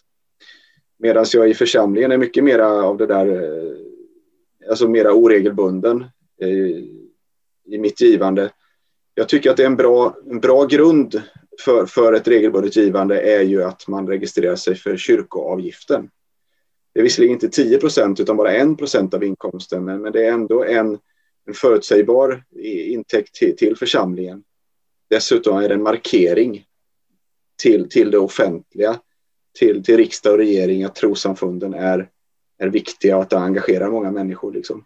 Medan 0.99 1.25
jag 1.33 1.49
i 1.49 1.53
församlingen 1.53 2.11
är 2.11 2.17
mycket 2.17 2.43
mera 2.43 2.83
av 2.83 2.97
det 2.97 3.05
där, 3.05 3.27
eh, 3.27 4.69
alltså 4.69 4.87
mera 4.87 5.13
oregelbunden 5.13 6.05
eh, 6.41 6.49
i 7.73 7.77
mitt 7.79 8.01
givande. 8.01 8.51
Jag 9.15 9.29
tycker 9.29 9.51
att 9.51 9.57
det 9.57 9.63
är 9.63 9.67
en 9.67 9.75
bra, 9.75 10.15
en 10.29 10.39
bra 10.39 10.65
grund 10.65 11.21
för, 11.59 11.85
för 11.85 12.13
ett 12.13 12.27
regelbundet 12.27 12.75
givande 12.75 13.21
är 13.21 13.41
ju 13.41 13.63
att 13.63 13.87
man 13.87 14.07
registrerar 14.07 14.55
sig 14.55 14.75
för 14.75 14.97
kyrkoavgiften. 14.97 16.09
Det 16.93 16.99
är 16.99 17.03
visserligen 17.03 17.33
inte 17.33 17.49
10 17.49 17.77
procent 17.77 18.19
utan 18.19 18.37
bara 18.37 18.53
1 18.53 18.77
procent 18.77 19.13
av 19.13 19.23
inkomsten 19.23 19.85
men, 19.85 20.01
men 20.01 20.11
det 20.11 20.25
är 20.25 20.31
ändå 20.31 20.63
en, 20.63 20.97
en 21.45 21.53
förutsägbar 21.53 22.43
intäkt 22.61 23.35
till, 23.35 23.57
till 23.57 23.75
församlingen. 23.75 24.43
Dessutom 25.09 25.57
är 25.57 25.67
det 25.67 25.73
en 25.73 25.83
markering 25.83 26.65
till, 27.61 27.89
till 27.89 28.11
det 28.11 28.17
offentliga, 28.17 28.99
till, 29.59 29.83
till 29.83 29.97
riksdag 29.97 30.31
och 30.33 30.37
regering 30.37 30.83
att 30.83 30.95
trosamfunden 30.95 31.73
är, 31.73 32.09
är 32.57 32.67
viktiga 32.67 33.17
och 33.17 33.23
att 33.23 33.29
det 33.29 33.37
engagerar 33.37 33.89
många 33.89 34.11
människor. 34.11 34.53
Liksom. 34.53 34.85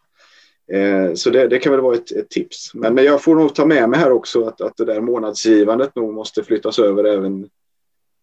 Eh, 0.68 1.14
så 1.14 1.30
det, 1.30 1.48
det, 1.48 1.60
kan 1.60 1.72
väl 1.72 1.82
vara 1.82 1.96
ett, 1.96 2.12
ett, 2.12 2.30
tips. 2.30 2.74
Men, 2.74 2.96
men 2.96 3.04
jag 3.04 3.24
får 3.24 3.36
nog 3.36 3.56
ta 3.56 3.66
med 3.66 3.90
mig 3.90 4.00
här 4.00 4.12
också 4.12 4.46
att, 4.46 4.62
att 4.62 4.78
det 4.78 4.86
där 4.86 5.02
månadsgivandet 5.02 5.96
nog 5.96 6.14
måste 6.14 6.44
flyttas 6.44 6.80
över 6.80 7.04
även 7.04 7.50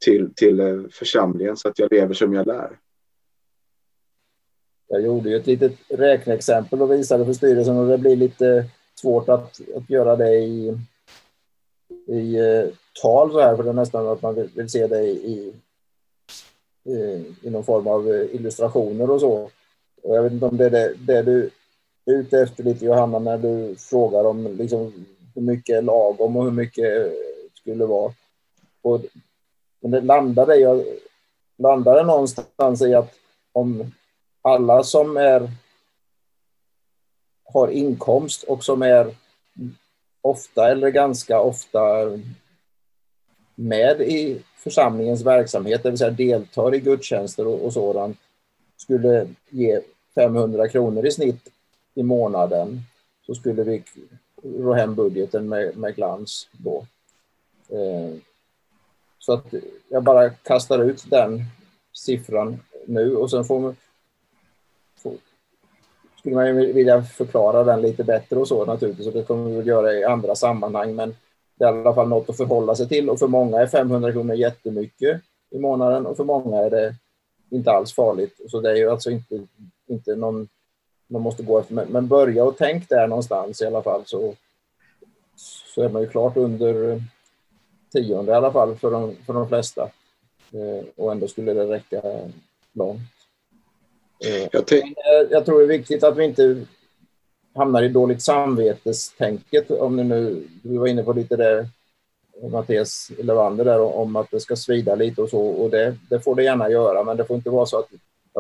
till, 0.05 0.35
till 0.35 0.61
eh, 0.61 0.83
församlingen 0.91 1.57
så 1.57 1.69
att 1.69 1.79
jag 1.79 1.93
lever 1.93 2.15
som 2.15 2.35
jag 2.35 2.47
lär. 2.47 2.79
Jag 4.89 5.03
gjorde 5.03 5.31
ju 5.31 5.37
ett 5.37 5.47
litet 5.47 5.73
räkneexempel 5.89 6.83
och 6.83 6.93
visade 6.93 7.25
för 7.25 7.33
styrelsen 7.33 7.77
och 7.77 7.87
det 7.87 7.99
blir 7.99 8.17
lite 8.17 8.65
svårt 8.95 9.29
att, 9.29 9.61
att 9.77 9.91
göra 9.91 10.17
det 10.17 10.35
i, 10.35 10.79
i 12.07 12.37
eh, 12.39 12.75
tal 13.03 13.33
så 13.33 13.41
här 13.41 13.57
för 13.57 13.63
det 13.63 13.69
är 13.69 13.75
nästan 13.75 14.09
att 14.09 14.23
man 14.23 14.35
vill, 14.35 14.49
vill 14.55 14.71
se 14.71 14.87
det 14.87 15.03
i, 15.03 15.53
i, 16.85 17.25
i 17.43 17.51
någon 17.51 17.65
form 17.65 17.87
av 17.87 18.11
eh, 18.15 18.35
illustrationer 18.35 19.11
och 19.11 19.21
så. 19.21 19.51
Och 20.03 20.17
jag 20.17 20.23
vet 20.23 20.33
inte 20.33 20.47
om 20.47 20.57
det 20.57 20.67
är 20.67 20.71
det, 20.71 20.95
det 21.07 21.23
du 21.23 21.51
ute 22.07 22.41
efter 22.41 22.65
lite 22.65 22.85
Johanna 22.85 23.19
när 23.19 23.39
du 23.39 23.77
frågar 23.77 24.25
om 24.25 24.57
liksom, 24.57 25.07
hur 25.35 25.43
mycket 25.43 25.77
är 25.77 25.83
lagom 25.83 26.37
och 26.37 26.45
hur 26.45 26.51
mycket 26.51 27.13
skulle 27.55 27.87
vara. 27.87 28.13
Och, 28.83 29.01
men 29.81 29.91
det 29.91 30.01
landade, 30.01 30.57
jag 30.57 30.85
landade 31.59 32.03
någonstans 32.03 32.83
i 32.83 32.95
att 32.95 33.15
om 33.53 33.93
alla 34.43 34.83
som 34.83 35.17
är 35.17 35.51
har 37.45 37.69
inkomst 37.69 38.43
och 38.43 38.65
som 38.65 38.83
är 38.83 39.15
ofta 40.21 40.71
eller 40.71 40.91
ganska 40.91 41.41
ofta 41.41 41.81
med 43.55 44.01
i 44.01 44.43
församlingens 44.57 45.23
verksamhet, 45.23 45.83
det 45.83 45.91
vill 45.91 45.99
säga 45.99 46.11
deltar 46.11 46.75
i 46.75 46.81
gudstjänster 46.81 47.47
och, 47.47 47.65
och 47.65 47.73
sådant, 47.73 48.19
skulle 48.77 49.29
ge 49.49 49.81
500 50.15 50.69
kronor 50.69 51.07
i 51.07 51.11
snitt 51.11 51.49
i 51.95 52.03
månaden 52.03 52.81
så 53.27 53.35
skulle 53.35 53.63
vi 53.63 53.83
ro 54.43 54.73
hem 54.73 54.95
budgeten 54.95 55.49
med, 55.49 55.77
med 55.77 55.97
glans 55.97 56.49
då. 56.53 56.87
Eh, 57.69 58.15
så 59.19 59.33
att 59.33 59.55
jag 59.89 60.03
bara 60.03 60.31
kastar 60.31 60.79
ut 60.79 61.11
den 61.11 61.43
siffran 61.93 62.59
nu 62.87 63.17
och 63.17 63.31
sen 63.31 63.45
får 63.45 63.61
man, 63.61 63.77
får, 64.97 65.15
skulle 66.19 66.35
man 66.35 66.57
vilja 66.57 67.03
förklara 67.03 67.65
den 67.65 67.83
lite 67.83 68.05
bättre 68.05 68.37
och 68.37 68.49
så 68.49 68.65
naturligtvis 68.65 69.07
och 69.07 69.13
det 69.13 69.23
kommer 69.23 69.51
vi 69.51 69.57
väl 69.57 69.67
göra 69.67 69.93
i 69.93 70.05
andra 70.05 70.35
sammanhang 70.35 70.95
men 70.95 71.15
det 71.55 71.65
är 71.65 71.77
i 71.77 71.79
alla 71.79 71.95
fall 71.95 72.09
något 72.09 72.31
att 72.31 72.37
förhålla 72.37 72.75
sig 72.75 72.89
till 72.89 73.11
och 73.11 73.19
för 73.19 73.27
många 73.27 73.61
är 73.61 73.67
500 73.67 74.13
kronor 74.13 74.35
jättemycket 74.35 75.21
i 75.51 75.59
månaden 75.59 76.07
och 76.07 76.17
för 76.17 76.25
många 76.25 76.59
är 76.59 76.71
det 76.71 76.95
inte 77.51 77.71
alls 77.71 77.95
farligt. 77.95 78.41
Så 78.49 78.61
det 78.61 78.71
är 78.71 78.77
ju 78.77 78.91
alltså 78.91 79.11
inte, 79.11 79.47
inte 79.87 80.17
någon 80.17 80.49
man 81.11 81.23
måste 81.23 81.43
gå 81.43 81.59
efter. 81.59 81.75
Men 81.75 82.09
börja 82.09 82.45
och 82.45 82.57
tänk 82.59 82.89
där 82.89 83.07
någonstans 83.07 83.63
i 83.63 83.67
alla 83.67 83.83
fall 83.83 84.03
så, 84.07 84.35
så 85.75 85.83
är 85.83 85.89
man 85.89 86.03
ju 86.03 86.09
klart 86.09 86.37
under 86.37 87.03
tionde 87.93 88.33
i 88.33 88.35
alla 88.35 88.53
fall 88.53 88.77
för 88.77 88.91
de, 88.91 89.17
för 89.27 89.33
de 89.33 89.49
flesta. 89.49 89.91
Eh, 90.53 90.85
och 90.97 91.13
ändå 91.13 91.29
skulle 91.29 91.55
det 91.55 91.67
räcka 91.67 92.03
långt. 92.73 93.01
Eh, 94.25 94.49
jag, 94.53 94.65
jag, 95.31 95.47
tror 95.47 95.59
det 95.59 95.65
är 95.65 95.79
viktigt 95.79 96.05
att 96.05 96.17
vi 96.17 96.25
inte 96.25 96.67
hamnar 97.55 97.83
i 97.83 97.89
dåligt 97.89 98.23
samvetestänket. 98.23 99.71
Om 99.71 99.97
ni 99.97 100.05
nu, 100.05 100.49
du 100.63 100.79
var 100.79 100.87
inne 100.87 101.03
på 101.03 101.13
lite 101.13 101.37
det 101.37 101.69
Mattias 102.51 103.11
Levander 103.19 103.65
där 103.65 103.81
om 103.81 104.17
att 104.17 104.31
det 104.31 104.41
ska 104.41 104.57
svida 104.57 104.95
lite 104.95 105.23
och 105.23 105.31
så 105.31 105.41
och 105.41 105.71
det, 105.71 105.97
det 106.11 106.21
får 106.21 106.35
det 106.35 106.43
gärna 106.43 106.71
göra 106.71 107.05
men 107.05 107.17
det 107.17 107.25
får 107.25 107.37
inte 107.37 107.51
vara 107.51 107.67
så 107.67 107.79
att 107.79 107.89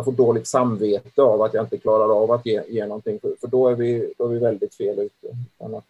jag 0.00 0.04
får 0.04 0.12
dåligt 0.12 0.47
samvete 0.47 1.23
av 1.23 1.42
att 1.42 1.54
jag 1.54 1.64
inte 1.64 1.78
klarar 1.78 2.23
av 2.23 2.33
att 2.33 2.47
ge, 2.47 2.62
ge 2.69 2.87
någonting, 2.87 3.21
för, 3.21 3.35
för 3.40 3.49
då, 3.49 3.69
är 3.69 3.75
vi, 3.75 4.12
då 4.19 4.25
är 4.25 4.28
vi 4.28 4.38
väldigt 4.38 4.75
fel 4.75 4.99
ute. 4.99 5.37
Att 5.59 5.85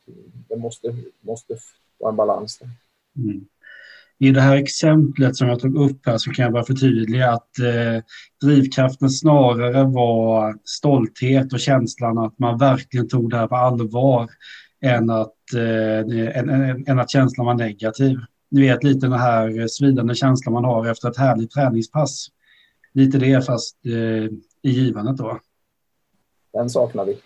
det 0.48 0.56
måste, 0.56 0.96
måste 1.20 1.56
vara 1.98 2.10
en 2.10 2.16
balans 2.16 2.58
där. 2.58 2.68
Mm. 3.16 3.44
I 4.18 4.30
det 4.30 4.40
här 4.40 4.56
exemplet 4.56 5.36
som 5.36 5.48
jag 5.48 5.60
tog 5.60 5.76
upp 5.76 6.06
här 6.06 6.18
så 6.18 6.30
kan 6.30 6.42
jag 6.42 6.52
bara 6.52 6.64
förtydliga 6.64 7.30
att 7.30 7.58
eh, 7.58 8.02
drivkraften 8.42 9.10
snarare 9.10 9.84
var 9.84 10.56
stolthet 10.64 11.52
och 11.52 11.60
känslan 11.60 12.18
att 12.18 12.38
man 12.38 12.58
verkligen 12.58 13.08
tog 13.08 13.30
det 13.30 13.36
här 13.36 13.46
på 13.46 13.56
allvar 13.56 14.28
än 14.80 15.10
att, 15.10 15.54
eh, 15.54 16.38
än, 16.38 16.48
än, 16.48 16.84
än 16.86 16.98
att 16.98 17.10
känslan 17.10 17.46
var 17.46 17.54
negativ. 17.54 18.18
Ni 18.50 18.60
vet 18.60 18.84
lite 18.84 19.06
den 19.06 19.18
här 19.18 19.60
eh, 19.60 19.66
svidande 19.66 20.14
känslan 20.14 20.52
man 20.52 20.64
har 20.64 20.86
efter 20.86 21.08
ett 21.08 21.16
härligt 21.16 21.50
träningspass 21.50 22.28
lite 22.92 23.18
det 23.18 23.46
fast 23.46 23.76
eh, 23.86 24.24
i 24.62 24.70
givandet 24.70 25.16
då. 25.16 25.40
Den 26.52 26.70
saknar 26.70 27.04
vi. 27.04 27.18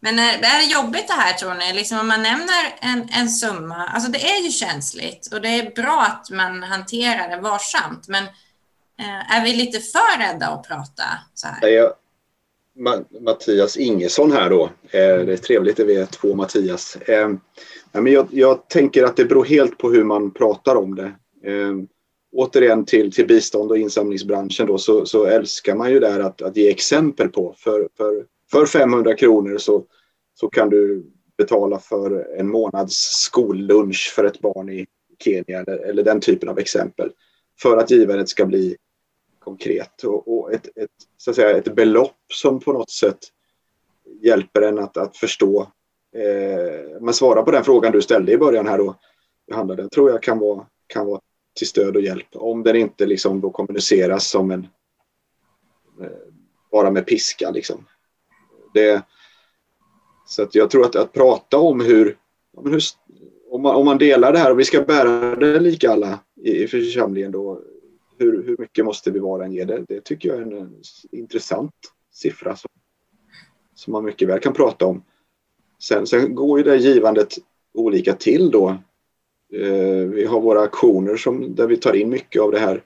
Men 0.00 0.18
är 0.18 0.66
det 0.66 0.72
jobbigt 0.72 1.08
det 1.08 1.14
här 1.14 1.32
tror 1.32 1.54
ni? 1.54 1.72
Liksom 1.72 1.98
om 1.98 2.08
man 2.08 2.22
nämner 2.22 2.78
en, 2.80 3.08
en 3.12 3.28
summa, 3.28 3.86
alltså 3.86 4.10
det 4.10 4.18
är 4.18 4.44
ju 4.44 4.50
känsligt 4.50 5.32
och 5.32 5.40
det 5.40 5.48
är 5.48 5.74
bra 5.74 6.02
att 6.02 6.30
man 6.30 6.62
hanterar 6.62 7.36
det 7.36 7.42
varsamt. 7.42 8.08
Men 8.08 8.24
Eh, 8.98 9.36
är 9.36 9.44
vi 9.44 9.52
lite 9.56 9.80
för 9.80 10.18
rädda 10.18 10.46
att 10.46 10.68
prata 10.68 11.02
så 11.34 11.48
här? 11.48 11.68
Jag, 11.68 11.92
Mattias 13.20 13.76
Ingesson 13.76 14.32
här 14.32 14.50
då. 14.50 14.64
Eh, 14.64 15.24
det 15.24 15.32
är 15.32 15.36
trevligt 15.36 15.80
att 15.80 15.86
vi 15.86 15.96
är 15.96 16.06
två 16.06 16.34
Mattias. 16.34 16.96
Eh, 16.96 17.30
men 17.92 18.12
jag, 18.12 18.28
jag, 18.30 18.68
tänker 18.68 19.04
att 19.04 19.16
det 19.16 19.24
beror 19.24 19.44
helt 19.44 19.78
på 19.78 19.90
hur 19.90 20.04
man 20.04 20.30
pratar 20.30 20.76
om 20.76 20.94
det. 20.94 21.12
Återigen 22.32 22.84
till, 22.84 23.12
till 23.12 23.26
bistånd 23.26 23.70
och 23.70 23.78
insamlingsbranschen 23.78 24.66
då, 24.66 24.78
så, 24.78 25.06
så 25.06 25.24
älskar 25.24 25.74
man 25.74 25.90
ju 25.90 26.00
där 26.00 26.20
att, 26.20 26.42
att 26.42 26.56
ge 26.56 26.70
exempel 26.70 27.28
på. 27.28 27.54
För, 27.58 27.88
för, 27.96 28.26
för 28.50 28.66
500 28.66 29.14
kronor 29.14 29.58
så, 29.58 29.84
så 30.34 30.48
kan 30.48 30.70
du 30.70 31.06
betala 31.36 31.78
för 31.78 32.36
en 32.38 32.48
månads 32.48 32.94
skollunch 32.94 34.12
för 34.16 34.24
ett 34.24 34.40
barn 34.40 34.70
i 34.70 34.86
Kenya 35.18 35.60
eller, 35.60 35.78
eller 35.78 36.02
den 36.02 36.20
typen 36.20 36.48
av 36.48 36.58
exempel. 36.58 37.12
För 37.60 37.76
att 37.76 37.90
givandet 37.90 38.28
ska 38.28 38.46
bli 38.46 38.76
konkret 39.38 40.04
och, 40.04 40.38
och 40.38 40.52
ett, 40.52 40.66
ett, 40.76 40.90
så 41.16 41.30
att 41.30 41.36
säga, 41.36 41.56
ett 41.56 41.74
belopp 41.74 42.16
som 42.32 42.60
på 42.60 42.72
något 42.72 42.90
sätt 42.90 43.18
hjälper 44.20 44.62
en 44.62 44.78
att, 44.78 44.96
att 44.96 45.16
förstå. 45.16 45.60
Eh, 46.16 47.00
men 47.00 47.14
svara 47.14 47.42
på 47.42 47.50
den 47.50 47.64
frågan 47.64 47.92
du 47.92 48.02
ställde 48.02 48.32
i 48.32 48.38
början 48.38 48.66
här 48.66 48.78
då, 48.78 48.94
Johanna, 49.46 49.74
den 49.74 49.90
tror 49.90 50.10
jag 50.10 50.22
kan 50.22 50.38
vara, 50.38 50.66
kan 50.86 51.06
vara 51.06 51.20
till 51.54 51.66
stöd 51.66 51.96
och 51.96 52.02
hjälp 52.02 52.26
om 52.32 52.62
den 52.62 52.76
inte 52.76 53.06
liksom 53.06 53.40
då 53.40 53.50
kommuniceras 53.50 54.28
som 54.28 54.50
en 54.50 54.66
eh, 56.00 56.06
bara 56.70 56.90
med 56.90 57.06
piska 57.06 57.50
liksom. 57.50 57.86
Det, 58.74 59.02
så 60.26 60.42
att 60.42 60.54
jag 60.54 60.70
tror 60.70 60.84
att, 60.84 60.96
att 60.96 61.12
prata 61.12 61.58
om 61.58 61.80
hur, 61.80 62.16
hur 62.64 62.80
om, 63.50 63.62
man, 63.62 63.74
om 63.74 63.84
man 63.84 63.98
delar 63.98 64.32
det 64.32 64.38
här 64.38 64.50
och 64.50 64.58
vi 64.58 64.64
ska 64.64 64.82
bära 64.82 65.36
det 65.36 65.60
lika 65.60 65.92
alla 65.92 66.20
i, 66.42 66.62
i 66.62 66.68
församlingen 66.68 67.32
då 67.32 67.62
hur, 68.18 68.42
hur 68.42 68.56
mycket 68.58 68.84
måste 68.84 69.10
vi 69.10 69.18
vara 69.18 69.44
än 69.44 69.52
ge 69.52 69.64
det? 69.64 69.84
Det 69.88 70.00
tycker 70.00 70.28
jag 70.28 70.38
är 70.38 70.42
en, 70.42 70.52
en 70.52 70.82
intressant 71.12 71.74
siffra 72.12 72.56
som, 72.56 72.70
som 73.74 73.92
man 73.92 74.04
mycket 74.04 74.28
väl 74.28 74.40
kan 74.40 74.52
prata 74.52 74.86
om. 74.86 75.02
Sen, 75.78 76.06
sen 76.06 76.34
går 76.34 76.58
ju 76.58 76.64
det 76.64 76.76
givandet 76.76 77.34
olika 77.74 78.12
till 78.12 78.50
då. 78.50 78.78
Eh, 79.52 80.08
vi 80.08 80.24
har 80.24 80.40
våra 80.40 80.60
aktioner 80.60 81.16
som, 81.16 81.54
där 81.54 81.66
vi 81.66 81.76
tar 81.76 81.94
in 81.96 82.10
mycket 82.10 82.42
av 82.42 82.52
det 82.52 82.58
här 82.58 82.82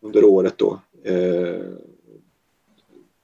under 0.00 0.24
året 0.24 0.54
då. 0.56 0.80
Eh, 1.04 1.60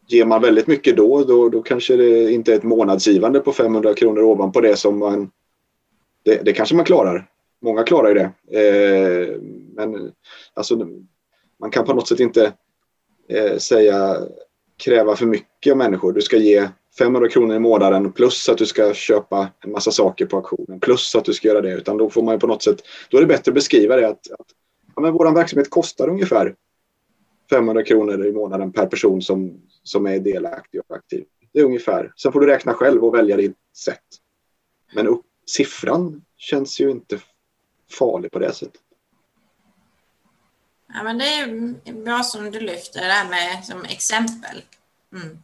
ger 0.09 0.25
man 0.25 0.43
väldigt 0.43 0.67
mycket 0.67 0.97
då, 0.97 1.25
då, 1.25 1.49
då 1.49 1.63
kanske 1.63 1.97
det 1.97 2.33
inte 2.33 2.53
är 2.53 2.57
ett 2.57 2.63
månadsgivande 2.63 3.41
på 3.41 3.53
500 3.53 3.95
kronor 3.95 4.23
ovanpå 4.23 4.61
det 4.61 4.77
som 4.77 4.99
man 4.99 5.31
det, 6.23 6.45
det 6.45 6.53
kanske 6.53 6.75
man 6.75 6.85
klarar. 6.85 7.27
Många 7.61 7.83
klarar 7.83 8.09
ju 8.09 8.15
det. 8.15 8.59
Eh, 8.61 9.41
men 9.75 10.13
alltså, 10.55 10.89
man 11.59 11.71
kan 11.71 11.85
på 11.85 11.95
något 11.95 12.09
sätt 12.09 12.21
inte 12.21 12.53
eh, 13.29 13.57
säga 13.57 14.17
kräva 14.77 15.17
för 15.17 15.27
mycket 15.27 15.71
av 15.71 15.77
människor. 15.77 16.13
Du 16.13 16.21
ska 16.21 16.37
ge 16.37 16.69
500 16.99 17.29
kronor 17.29 17.57
i 17.57 17.59
månaden 17.59 18.13
plus 18.13 18.49
att 18.49 18.59
du 18.59 18.67
ska 18.67 18.95
köpa 18.95 19.49
en 19.65 19.73
massa 19.73 19.91
saker 19.91 20.27
på 20.27 20.37
auktionen 20.37 20.81
plus 20.81 21.15
att 21.15 21.25
du 21.25 21.33
ska 21.33 21.49
göra 21.49 21.61
det. 21.61 21.73
Utan 21.73 21.97
då 21.97 22.11
får 22.11 22.23
man 22.23 22.39
på 22.39 22.47
något 22.47 22.63
sätt, 22.63 22.77
då 23.11 23.17
är 23.17 23.21
det 23.21 23.27
bättre 23.27 23.51
att 23.51 23.55
beskriva 23.55 23.97
det 23.97 24.09
att, 24.09 24.33
att 24.33 24.47
ja, 24.95 25.03
men 25.03 25.13
vår 25.13 25.35
verksamhet 25.35 25.71
kostar 25.71 26.09
ungefär 26.09 26.55
500 27.51 27.83
kronor 27.83 28.27
i 28.27 28.33
månaden 28.33 28.73
per 28.73 28.87
person 28.87 29.23
som, 29.23 29.61
som 29.83 30.07
är 30.07 30.19
delaktig 30.19 30.81
och 30.81 30.97
aktiv. 30.97 31.25
Det 31.53 31.61
är 31.61 31.65
ungefär. 31.65 32.13
Sen 32.17 32.33
får 32.33 32.41
du 32.41 32.47
räkna 32.47 32.75
själv 32.75 33.05
och 33.05 33.15
välja 33.15 33.37
ditt 33.37 33.57
sätt. 33.77 34.05
Men 34.95 35.07
upp, 35.07 35.25
siffran 35.47 36.25
känns 36.37 36.81
ju 36.81 36.91
inte 36.91 37.19
farlig 37.91 38.31
på 38.31 38.39
det 38.39 38.53
sättet. 38.53 38.81
Ja, 40.95 41.03
men 41.03 41.19
det 41.19 41.25
är 41.25 41.93
bra 41.93 42.23
som 42.23 42.51
du 42.51 42.61
lyfter 42.61 43.01
det 43.01 43.07
här 43.07 43.29
med 43.29 43.65
som 43.65 43.85
exempel. 43.85 44.63
Mm. 45.15 45.39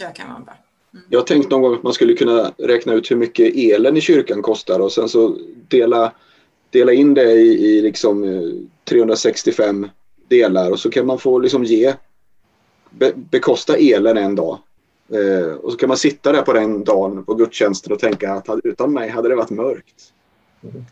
Jag 0.00 0.14
kan 0.14 0.28
vara 0.28 0.40
bra. 0.40 0.54
Mm. 0.94 1.04
Jag 1.08 1.18
har 1.18 1.26
tänkt 1.26 1.50
någon 1.50 1.62
gång 1.62 1.74
att 1.74 1.82
man 1.82 1.92
skulle 1.92 2.14
kunna 2.14 2.52
räkna 2.58 2.92
ut 2.92 3.10
hur 3.10 3.16
mycket 3.16 3.54
elen 3.56 3.96
i 3.96 4.00
kyrkan 4.00 4.42
kostar 4.42 4.80
och 4.80 4.92
sen 4.92 5.08
så 5.08 5.36
dela, 5.68 6.12
dela 6.70 6.92
in 6.92 7.14
det 7.14 7.32
i, 7.32 7.66
i 7.66 7.82
liksom 7.82 8.24
365 8.84 9.84
eh, 9.84 9.90
delar 10.28 10.70
och 10.70 10.78
så 10.78 10.90
kan 10.90 11.06
man 11.06 11.18
få 11.18 11.38
liksom 11.38 11.64
ge 11.64 11.94
be, 12.90 13.12
bekosta 13.14 13.76
elen 13.76 14.16
en 14.16 14.34
dag. 14.34 14.58
Eh, 15.08 15.54
och 15.54 15.72
så 15.72 15.78
kan 15.78 15.88
man 15.88 15.96
sitta 15.96 16.32
där 16.32 16.42
på 16.42 16.52
den 16.52 16.84
dagen 16.84 17.24
på 17.24 17.34
gudstjänsten 17.34 17.92
och 17.92 17.98
tänka 17.98 18.32
att 18.32 18.48
utan 18.64 18.92
mig 18.92 19.08
hade 19.08 19.28
det 19.28 19.34
varit 19.34 19.50
mörkt. 19.50 20.12
Mm. 20.62 20.84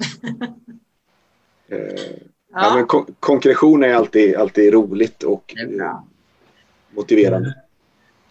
eh, 1.69 2.03
Ja. 2.53 2.65
ja 2.65 2.75
men 2.75 2.87
kon 2.87 3.07
konkretion 3.21 3.83
är 3.85 3.95
alltid, 3.95 4.37
alltid 4.37 4.73
roligt 4.73 5.23
och 5.23 5.55
motiverande. 6.91 7.55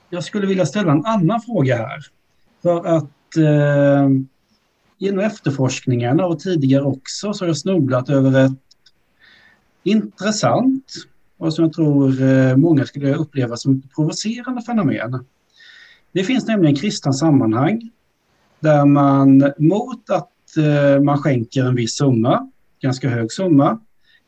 Jag 0.09 0.23
skulle 0.23 0.47
vilja 0.47 0.65
ställa 0.65 0.91
en 0.91 1.05
annan 1.05 1.41
fråga 1.41 1.77
här. 1.77 1.99
För 2.61 2.85
att 2.85 3.37
eh, 3.37 4.09
genom 4.97 5.19
efterforskningarna 5.19 6.25
och 6.25 6.39
tidigare 6.39 6.83
också 6.83 7.33
så 7.33 7.43
har 7.43 7.47
jag 7.47 7.57
snubblat 7.57 8.09
över 8.09 8.45
ett 8.45 8.51
intressant 9.83 10.93
och 11.37 11.53
som 11.53 11.63
jag 11.63 11.73
tror 11.73 12.21
eh, 12.21 12.55
många 12.55 12.85
skulle 12.85 13.15
uppleva 13.15 13.57
som 13.57 13.77
ett 13.77 13.95
provocerande 13.95 14.61
fenomen. 14.61 15.25
Det 16.11 16.23
finns 16.23 16.47
nämligen 16.47 16.75
kristna 16.75 17.13
sammanhang 17.13 17.89
där 18.59 18.85
man 18.85 19.51
mot 19.57 20.09
att 20.09 20.57
eh, 20.57 21.01
man 21.03 21.17
skänker 21.17 21.65
en 21.65 21.75
viss 21.75 21.95
summa, 21.95 22.51
ganska 22.81 23.09
hög 23.09 23.31
summa, 23.31 23.79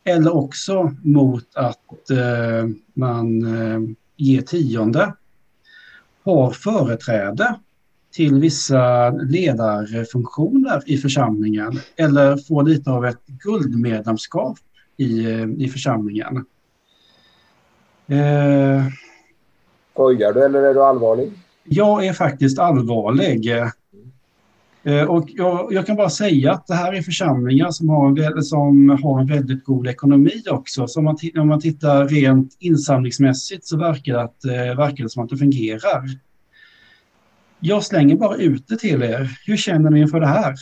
eller 0.03 0.35
också 0.35 0.95
mot 1.03 1.55
att 1.55 2.09
eh, 2.09 2.69
man 2.93 3.45
ger 4.17 4.41
tionde 4.41 5.13
har 6.23 6.51
företräde 6.51 7.55
till 8.13 8.39
vissa 8.39 9.09
ledarfunktioner 9.09 10.81
i 10.85 10.97
församlingen 10.97 11.79
eller 11.95 12.37
får 12.37 12.63
lite 12.63 12.91
av 12.91 13.05
ett 13.05 13.25
guldmedlemskap 13.25 14.57
i, 14.97 15.25
eh, 15.25 15.49
i 15.57 15.67
församlingen. 15.67 16.45
Eh, 18.07 18.85
Skojar 19.93 20.33
du 20.33 20.45
eller 20.45 20.63
är 20.63 20.73
du 20.73 20.83
allvarlig? 20.83 21.31
Jag 21.63 22.05
är 22.05 22.13
faktiskt 22.13 22.59
allvarlig. 22.59 23.49
Eh, 24.83 25.03
och 25.03 25.29
jag, 25.29 25.73
jag, 25.73 25.85
kan 25.85 25.95
bara 25.95 26.09
säga 26.09 26.51
att 26.53 26.67
det 26.67 26.75
här 26.75 26.93
är 26.93 27.01
församlingar 27.01 27.71
som 27.71 27.89
har 27.89 28.07
en, 28.07 28.43
som 28.43 28.89
har 29.03 29.21
en 29.21 29.27
väldigt 29.27 29.65
god 29.65 29.87
ekonomi 29.87 30.43
också. 30.49 30.87
Så 30.87 30.99
om 30.99 31.05
man, 31.05 31.17
om 31.37 31.47
man 31.47 31.61
tittar 31.61 32.07
rent 32.07 32.57
insamlingsmässigt 32.59 33.65
så 33.65 33.77
verkar 33.77 34.13
det, 34.13 34.21
att, 34.21 34.45
eh, 34.45 34.77
verkar 34.77 35.03
det 35.03 35.09
som 35.09 35.23
att 35.23 35.29
det 35.29 35.37
fungerar. 35.37 36.03
Jag 37.59 37.83
slänger 37.83 38.15
bara 38.15 38.35
ut 38.35 38.67
det 38.67 38.77
till 38.77 39.03
er. 39.03 39.37
Hur 39.45 39.57
känner 39.57 39.89
ni 39.89 39.99
inför 39.99 40.19
det 40.19 40.27
här? 40.27 40.55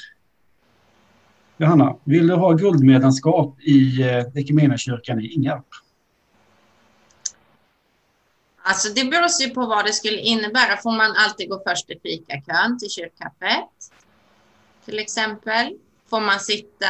Johanna, 1.57 1.95
vill 2.03 2.27
du 2.27 2.35
ha 2.35 2.53
guldmedlemskap 2.53 3.59
i 3.61 4.01
eh, 4.01 4.77
kyrkan 4.77 5.19
i 5.19 5.27
Ingarp? 5.27 5.65
Alltså 8.61 8.93
det 8.93 9.05
beror 9.05 9.29
ju 9.41 9.49
på 9.49 9.65
vad 9.65 9.85
det 9.85 9.93
skulle 9.93 10.17
innebära. 10.17 10.77
Får 10.77 10.91
man 10.91 11.11
alltid 11.17 11.49
gå 11.49 11.61
först 11.67 11.89
i 11.89 11.99
fikakön 12.03 12.79
till 12.79 12.89
kyrkkaffet? 12.89 13.69
Till 14.89 14.99
exempel. 14.99 15.77
Får 16.09 16.19
man 16.19 16.39
sitta 16.39 16.87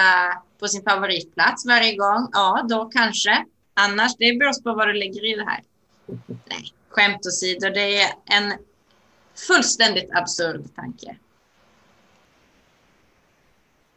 på 0.59 0.67
sin 0.67 0.83
favoritplats 0.83 1.65
varje 1.65 1.95
gång? 1.95 2.29
Ja, 2.31 2.65
då 2.69 2.85
kanske. 2.85 3.45
Annars, 3.73 4.15
det 4.17 4.39
beror 4.39 4.63
på 4.63 4.73
vad 4.73 4.87
du 4.87 4.93
lägger 4.93 5.25
i 5.25 5.35
det 5.35 5.43
här. 5.43 5.63
Nej, 6.27 6.73
skämt 6.89 7.25
åsido, 7.25 7.69
det 7.69 8.01
är 8.01 8.09
en 8.25 8.53
fullständigt 9.47 10.09
absurd 10.13 10.75
tanke. 10.75 11.17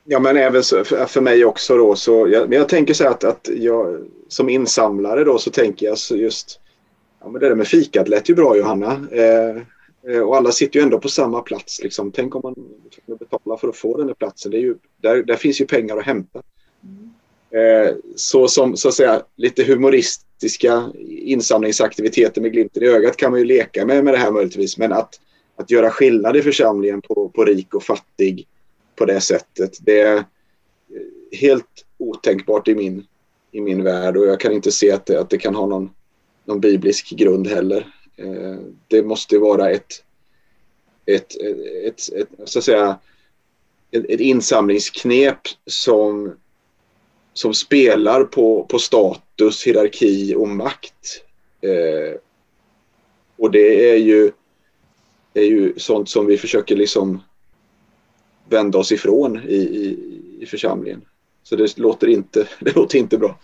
Ja, 0.05 0.19
men 0.21 0.37
även 0.37 0.63
för 0.63 1.21
mig 1.21 1.45
också 1.45 1.77
då. 1.77 1.97
Så 1.97 2.29
jag, 2.29 2.49
men 2.49 2.59
jag 2.59 2.69
tänker 2.69 2.95
så 2.95 3.05
här 3.05 3.11
att, 3.11 3.25
att 3.25 3.49
jag 3.57 4.09
som 4.29 4.49
insamlare 4.49 5.25
då 5.25 5.39
så 5.39 5.51
tänker 5.51 5.87
jag 5.87 5.99
så 5.99 6.17
just 6.17 6.59
Ja, 7.21 7.29
men 7.29 7.41
det 7.41 7.49
där 7.49 7.55
med 7.55 7.69
fikat 7.69 8.09
lät 8.09 8.29
ju 8.29 8.35
bra 8.35 8.57
Johanna. 8.57 9.07
Eh, 9.13 9.57
Eh, 9.57 9.63
Eh, 10.09 10.21
och 10.21 10.37
alla 10.37 10.53
sitter 10.53 10.81
ju 10.81 10.85
ändå 10.85 10.99
på 10.99 11.09
samma 11.09 11.41
plats. 11.41 11.83
Liksom. 11.83 12.13
Tänk 12.13 12.35
om 12.35 12.41
man 12.45 12.55
betalar 13.19 13.57
för 13.57 13.69
att 13.69 13.77
få 13.77 13.97
den 13.97 14.07
där 14.07 14.15
platsen. 14.15 14.51
Det 14.51 14.59
är 14.59 14.61
ju, 14.61 14.77
där, 14.97 15.23
där 15.23 15.37
finns 15.37 15.61
ju 15.61 15.67
pengar 15.67 15.97
att 15.97 16.07
hämta. 16.07 16.43
Mm. 16.85 18.01
så 18.17 18.49
som 18.49 18.77
så 18.77 18.89
att 18.89 18.95
säga, 18.95 19.23
lite 19.37 19.65
humoristiska 19.65 20.93
insamlingsaktiviteter 21.09 22.41
med 22.41 22.53
glimten 22.53 22.83
i 22.83 22.87
ögat 22.87 23.17
kan 23.17 23.31
man 23.31 23.41
ju 23.41 23.47
leka 23.47 23.87
med 23.87 24.05
med 24.05 24.15
det 24.15 24.19
här 24.19 24.31
möjligtvis. 24.31 24.79
Men 24.79 24.93
att, 24.93 25.21
att 25.57 25.71
göra 25.71 25.91
skillnad 25.91 26.37
i 26.37 26.43
församlingen 26.43 27.03
på, 27.03 27.29
på 27.29 27.45
rik 27.45 27.75
och 27.75 27.83
fattig 27.83 28.47
på 28.97 29.05
det 29.05 29.21
sättet. 29.21 29.79
Det 29.81 30.01
är 30.01 30.25
helt 31.33 31.85
otänkbart 31.99 32.69
i 32.69 32.75
min, 32.75 33.07
i 33.53 33.61
min 33.61 33.85
värld 33.85 34.17
och 34.17 34.27
jag 34.27 34.41
kan 34.41 34.53
inte 34.53 34.73
se 34.73 34.93
att 34.93 35.07
det, 35.07 35.21
att 35.21 35.31
det 35.31 35.39
kan 35.39 35.55
ha 35.55 35.67
någon, 35.67 35.91
någon 36.45 36.61
biblisk 36.61 37.11
grund 37.11 37.47
heller. 37.47 37.87
Eh, 38.17 38.59
det 38.89 39.03
måste 39.03 39.39
vara 39.39 39.71
ett, 39.71 40.05
ett, 41.07 41.37
ett, 41.85 42.13
ett, 42.13 42.29
så 42.45 42.59
att 42.59 42.65
säga, 42.65 42.99
ett, 43.91 44.05
ett 44.09 44.21
insamlingsknep 44.21 45.41
som 45.67 46.35
som 47.33 47.55
spelar 47.55 48.25
på, 48.25 48.65
på 48.65 48.79
status, 48.79 49.67
hierarki 49.67 50.35
och 50.35 50.49
makt. 50.49 51.25
Eh, 51.61 52.19
och 53.37 53.51
det 53.51 53.91
är 53.91 53.97
ju, 53.97 54.33
är 55.35 55.43
ju 55.43 55.75
sånt 55.79 56.09
som 56.09 56.27
vi 56.27 56.39
försöker 56.39 56.77
liksom 56.77 57.23
vända 58.49 58.79
oss 58.79 58.93
ifrån 58.93 59.41
i, 59.49 59.57
i, 59.57 59.99
i 60.41 60.47
församlingen. 60.47 61.05
Så 61.43 61.57
det 61.57 61.79
låter, 61.79 62.09
inte, 62.09 62.49
det 62.61 62.77
låter 62.77 62.99
inte 62.99 63.19
bra. 63.19 63.39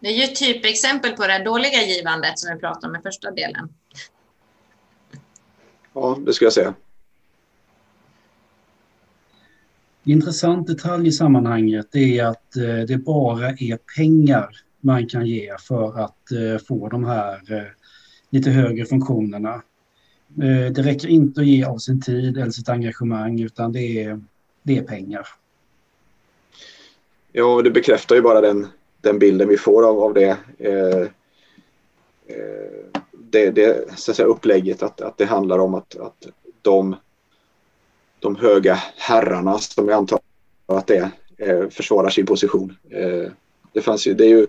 Det 0.00 0.08
är 0.08 0.12
ju 0.12 0.22
ett 0.22 0.36
typexempel 0.36 1.12
på 1.12 1.26
det 1.26 1.44
dåliga 1.44 1.82
givandet 1.82 2.38
som 2.38 2.54
vi 2.54 2.60
pratade 2.60 2.86
om 2.86 2.96
i 2.96 3.02
första 3.02 3.30
delen. 3.30 3.68
Ja, 5.92 6.18
det 6.26 6.32
skulle 6.32 6.46
jag 6.46 6.52
säga. 6.52 6.74
Intressant 10.04 10.66
detalj 10.66 11.08
i 11.08 11.12
sammanhanget 11.12 11.96
är 11.96 12.24
att 12.24 12.56
eh, 12.56 12.86
det 12.88 12.96
bara 12.96 13.48
är 13.48 13.78
pengar 13.96 14.48
man 14.80 15.06
kan 15.06 15.26
ge 15.26 15.56
för 15.58 15.98
att 16.04 16.32
eh, 16.32 16.64
få 16.68 16.88
de 16.88 17.04
här 17.04 17.52
eh, 17.52 17.66
lite 18.30 18.50
högre 18.50 18.84
funktionerna. 18.84 19.62
Det 20.72 20.82
räcker 20.82 21.08
inte 21.08 21.40
att 21.40 21.46
ge 21.46 21.64
av 21.64 21.78
sin 21.78 22.00
tid 22.00 22.38
eller 22.38 22.50
sitt 22.50 22.68
engagemang 22.68 23.40
utan 23.40 23.72
det 23.72 24.04
är, 24.04 24.20
det 24.62 24.78
är 24.78 24.82
pengar. 24.82 25.26
Ja, 27.32 27.62
det 27.62 27.70
bekräftar 27.70 28.14
ju 28.14 28.22
bara 28.22 28.40
den, 28.40 28.66
den 29.00 29.18
bilden 29.18 29.48
vi 29.48 29.56
får 29.56 29.88
av, 29.88 29.98
av 29.98 30.14
det. 30.14 30.36
Eh, 30.58 31.06
det, 33.30 33.50
det 33.50 33.98
så 33.98 34.10
att 34.10 34.16
säga, 34.16 34.28
upplägget 34.28 34.82
att, 34.82 35.00
att 35.00 35.18
det 35.18 35.24
handlar 35.24 35.58
om 35.58 35.74
att, 35.74 35.96
att 35.96 36.26
de 36.62 36.96
de 38.20 38.36
höga 38.36 38.74
herrarna 38.96 39.58
som 39.58 39.88
jag 39.88 39.96
antar 39.96 40.20
att 40.66 40.86
det 40.86 41.10
är 41.38 41.62
eh, 41.62 41.68
försvarar 41.68 42.10
sin 42.10 42.26
position. 42.26 42.76
Eh, 42.90 43.32
det 43.72 43.80
fanns 43.80 44.06
ju, 44.06 44.14
det 44.14 44.24
är 44.24 44.28
ju, 44.28 44.46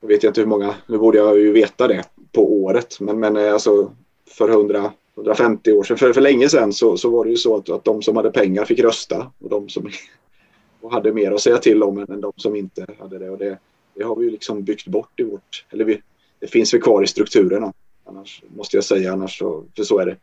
jag 0.00 0.08
vet 0.08 0.24
inte 0.24 0.40
hur 0.40 0.48
många, 0.48 0.74
nu 0.86 0.98
borde 0.98 1.18
jag 1.18 1.38
ju 1.38 1.52
veta 1.52 1.88
det 1.88 2.04
på 2.32 2.52
året, 2.52 3.00
men, 3.00 3.20
men 3.20 3.36
eh, 3.36 3.52
alltså 3.52 3.92
för 4.26 4.48
100, 4.48 4.92
150 5.16 5.72
år 5.72 5.84
sedan, 5.84 5.98
för, 5.98 6.12
för 6.12 6.20
länge 6.20 6.48
sedan 6.48 6.72
så, 6.72 6.96
så 6.96 7.10
var 7.10 7.24
det 7.24 7.30
ju 7.30 7.36
så 7.36 7.56
att, 7.56 7.70
att 7.70 7.84
de 7.84 8.02
som 8.02 8.16
hade 8.16 8.30
pengar 8.30 8.64
fick 8.64 8.80
rösta 8.80 9.32
och 9.38 9.50
de 9.50 9.68
som 9.68 9.90
och 10.80 10.92
hade 10.92 11.12
mer 11.12 11.32
att 11.32 11.40
säga 11.40 11.58
till 11.58 11.82
om 11.82 11.98
än 11.98 12.20
de 12.20 12.32
som 12.36 12.56
inte 12.56 12.86
hade 12.98 13.18
det. 13.18 13.30
Och 13.30 13.38
det, 13.38 13.58
det 13.94 14.04
har 14.04 14.16
vi 14.16 14.24
ju 14.24 14.30
liksom 14.30 14.64
byggt 14.64 14.86
bort 14.86 15.20
i 15.20 15.22
vårt, 15.22 15.66
eller 15.70 15.84
vi, 15.84 16.00
det 16.40 16.46
finns 16.46 16.74
väl 16.74 16.82
kvar 16.82 17.02
i 17.02 17.06
strukturerna. 17.06 17.72
Annars 18.04 18.42
måste 18.48 18.76
jag 18.76 18.84
säga, 18.84 19.12
annars 19.12 19.38
så, 19.38 19.64
för 19.76 19.84
så 19.84 19.98
är 19.98 20.06
det. 20.06 20.16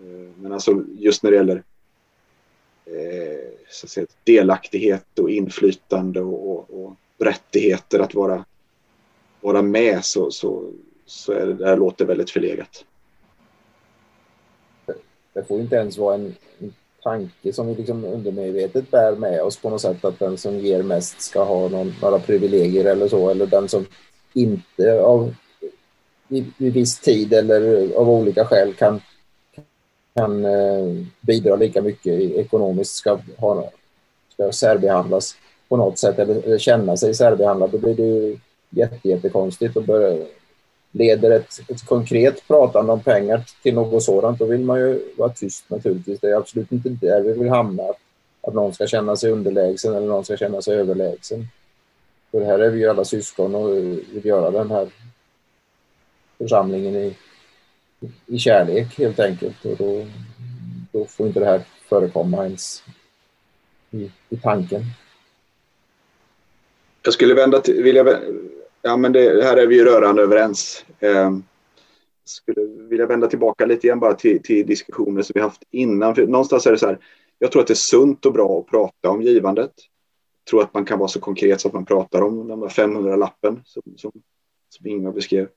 Eh, 0.00 0.30
men 0.36 0.52
alltså 0.52 0.84
just 0.88 1.22
när 1.22 1.30
det 1.30 1.36
gäller 1.36 1.62
eh, 2.86 3.50
så 3.70 3.86
att 3.86 3.90
säga, 3.90 4.06
delaktighet 4.24 5.18
och 5.18 5.30
inflytande 5.30 6.20
och, 6.20 6.50
och, 6.50 6.84
och, 6.84 6.96
rättigheter 7.18 7.98
att 7.98 8.14
vara, 8.14 8.44
vara 9.40 9.62
med 9.62 10.04
så, 10.04 10.30
så, 10.30 10.70
så 11.06 11.32
är 11.32 11.46
det, 11.46 11.54
det 11.54 11.66
här 11.66 11.76
låter 11.76 12.04
väldigt 12.04 12.30
förlegat. 12.30 12.84
Det 15.32 15.44
får 15.44 15.60
inte 15.60 15.76
ens 15.76 15.98
vara 15.98 16.14
en, 16.14 16.34
en 16.58 16.74
tanke 17.02 17.52
som 17.52 17.66
vi 17.66 17.74
liksom 17.74 18.04
undermedvetet 18.04 18.90
bär 18.90 19.16
med 19.16 19.42
oss 19.42 19.56
på 19.56 19.70
något 19.70 19.80
sätt 19.80 20.04
att 20.04 20.18
den 20.18 20.38
som 20.38 20.58
ger 20.58 20.82
mest 20.82 21.20
ska 21.20 21.44
ha 21.44 21.68
någon, 21.68 21.94
några 22.02 22.18
privilegier 22.18 22.84
eller 22.84 23.08
så 23.08 23.30
eller 23.30 23.46
den 23.46 23.68
som 23.68 23.86
inte 24.32 25.00
av 25.00 25.34
vid, 26.28 26.52
viss 26.56 27.00
tid 27.00 27.32
eller 27.32 27.92
av 27.96 28.10
olika 28.10 28.44
skäl 28.44 28.74
kan 28.74 29.00
kan 30.14 30.44
eh, 30.44 31.06
bidra 31.20 31.56
lika 31.56 31.82
mycket 31.82 32.20
ekonomiskt 32.20 32.94
ska, 32.94 33.18
ha, 33.38 33.70
ska 34.32 34.52
särbehandlas 34.52 35.34
på 35.68 35.76
något 35.76 35.98
sätt 35.98 36.18
eller, 36.18 36.58
känna 36.58 36.96
sig 36.96 37.14
särbehandlad, 37.14 37.70
då 37.70 37.78
blir 37.78 37.94
det 37.94 38.02
ju 38.02 38.38
jätte, 38.70 39.08
jättekonstigt 39.08 39.76
och 39.76 39.84
börjar, 39.84 40.26
leder 40.92 41.30
ett, 41.30 41.60
ett 41.68 41.86
konkret 41.86 42.48
pratande 42.48 42.92
om 42.92 43.00
pengar 43.00 43.44
till 43.62 43.74
något 43.74 44.02
sådant, 44.02 44.38
då 44.38 44.44
vill 44.44 44.64
man 44.64 44.80
ju 44.80 45.00
vara 45.16 45.28
tyst 45.28 45.64
naturligtvis. 45.70 46.20
Det 46.20 46.30
är 46.30 46.36
absolut 46.36 46.72
inte 46.72 46.88
där 46.88 47.20
vi 47.20 47.32
vill 47.32 47.48
hamna, 47.48 47.82
att, 47.82 47.98
att 48.40 48.54
någon 48.54 48.74
ska 48.74 48.86
känna 48.86 49.16
sig 49.16 49.30
underlägsen 49.30 49.94
eller 49.94 50.06
någon 50.06 50.24
ska 50.24 50.36
känna 50.36 50.62
sig 50.62 50.76
överlägsen. 50.76 51.46
För 52.30 52.44
här 52.44 52.58
är 52.58 52.70
vi 52.70 52.78
ju 52.78 52.88
alla 52.88 53.04
syskon 53.04 53.54
och 53.54 53.76
eh, 53.76 53.96
vill 54.12 54.24
göra 54.24 54.50
den 54.50 54.70
här 54.70 54.88
församlingen 56.38 56.96
i 56.96 57.16
i 58.26 58.38
kärlek 58.38 58.98
helt 58.98 59.20
enkelt. 59.20 59.64
Och 59.64 59.76
då, 59.76 60.06
då 60.92 61.04
får 61.04 61.26
inte 61.26 61.40
det 61.40 61.46
här 61.46 61.62
förekomma 61.88 62.44
ens 62.44 62.82
i, 63.90 64.10
i 64.28 64.36
tanken. 64.42 64.82
Jag 67.02 67.14
skulle 67.14 67.34
vända 67.34 67.60
till, 67.60 67.82
vilja, 67.82 68.20
ja 68.82 68.96
men 68.96 69.12
det, 69.12 69.44
här 69.44 69.56
är 69.56 69.66
vi 69.66 69.74
ju 69.74 69.84
rörande 69.84 70.22
överens. 70.22 70.84
Eh, 70.98 71.30
skulle 72.24 72.66
vilja 72.66 73.06
vända 73.06 73.26
tillbaka 73.26 73.66
lite 73.66 73.86
igen 73.86 74.00
bara 74.00 74.14
till, 74.14 74.42
till 74.42 74.66
diskussioner 74.66 75.22
som 75.22 75.32
vi 75.34 75.40
haft 75.40 75.62
innan. 75.70 76.14
För 76.14 76.26
någonstans 76.26 76.66
är 76.66 76.72
det 76.72 76.78
så 76.78 76.86
här, 76.86 76.98
jag 77.38 77.52
tror 77.52 77.62
att 77.62 77.68
det 77.68 77.72
är 77.72 77.74
sunt 77.74 78.26
och 78.26 78.32
bra 78.32 78.58
att 78.60 78.70
prata 78.70 79.10
om 79.10 79.22
givandet. 79.22 79.72
Jag 80.50 80.52
tror 80.52 80.62
att 80.62 80.74
man 80.74 80.84
kan 80.84 80.98
vara 80.98 81.08
så 81.08 81.20
konkret 81.20 81.60
så 81.60 81.68
att 81.68 81.74
man 81.74 81.84
pratar 81.84 82.22
om 82.22 82.48
den 82.48 82.60
där 82.60 82.68
500-lappen 82.68 83.62
som, 83.64 83.82
som, 83.96 84.12
som 84.68 84.86
Ingvar 84.86 85.12
beskrev. 85.12 85.48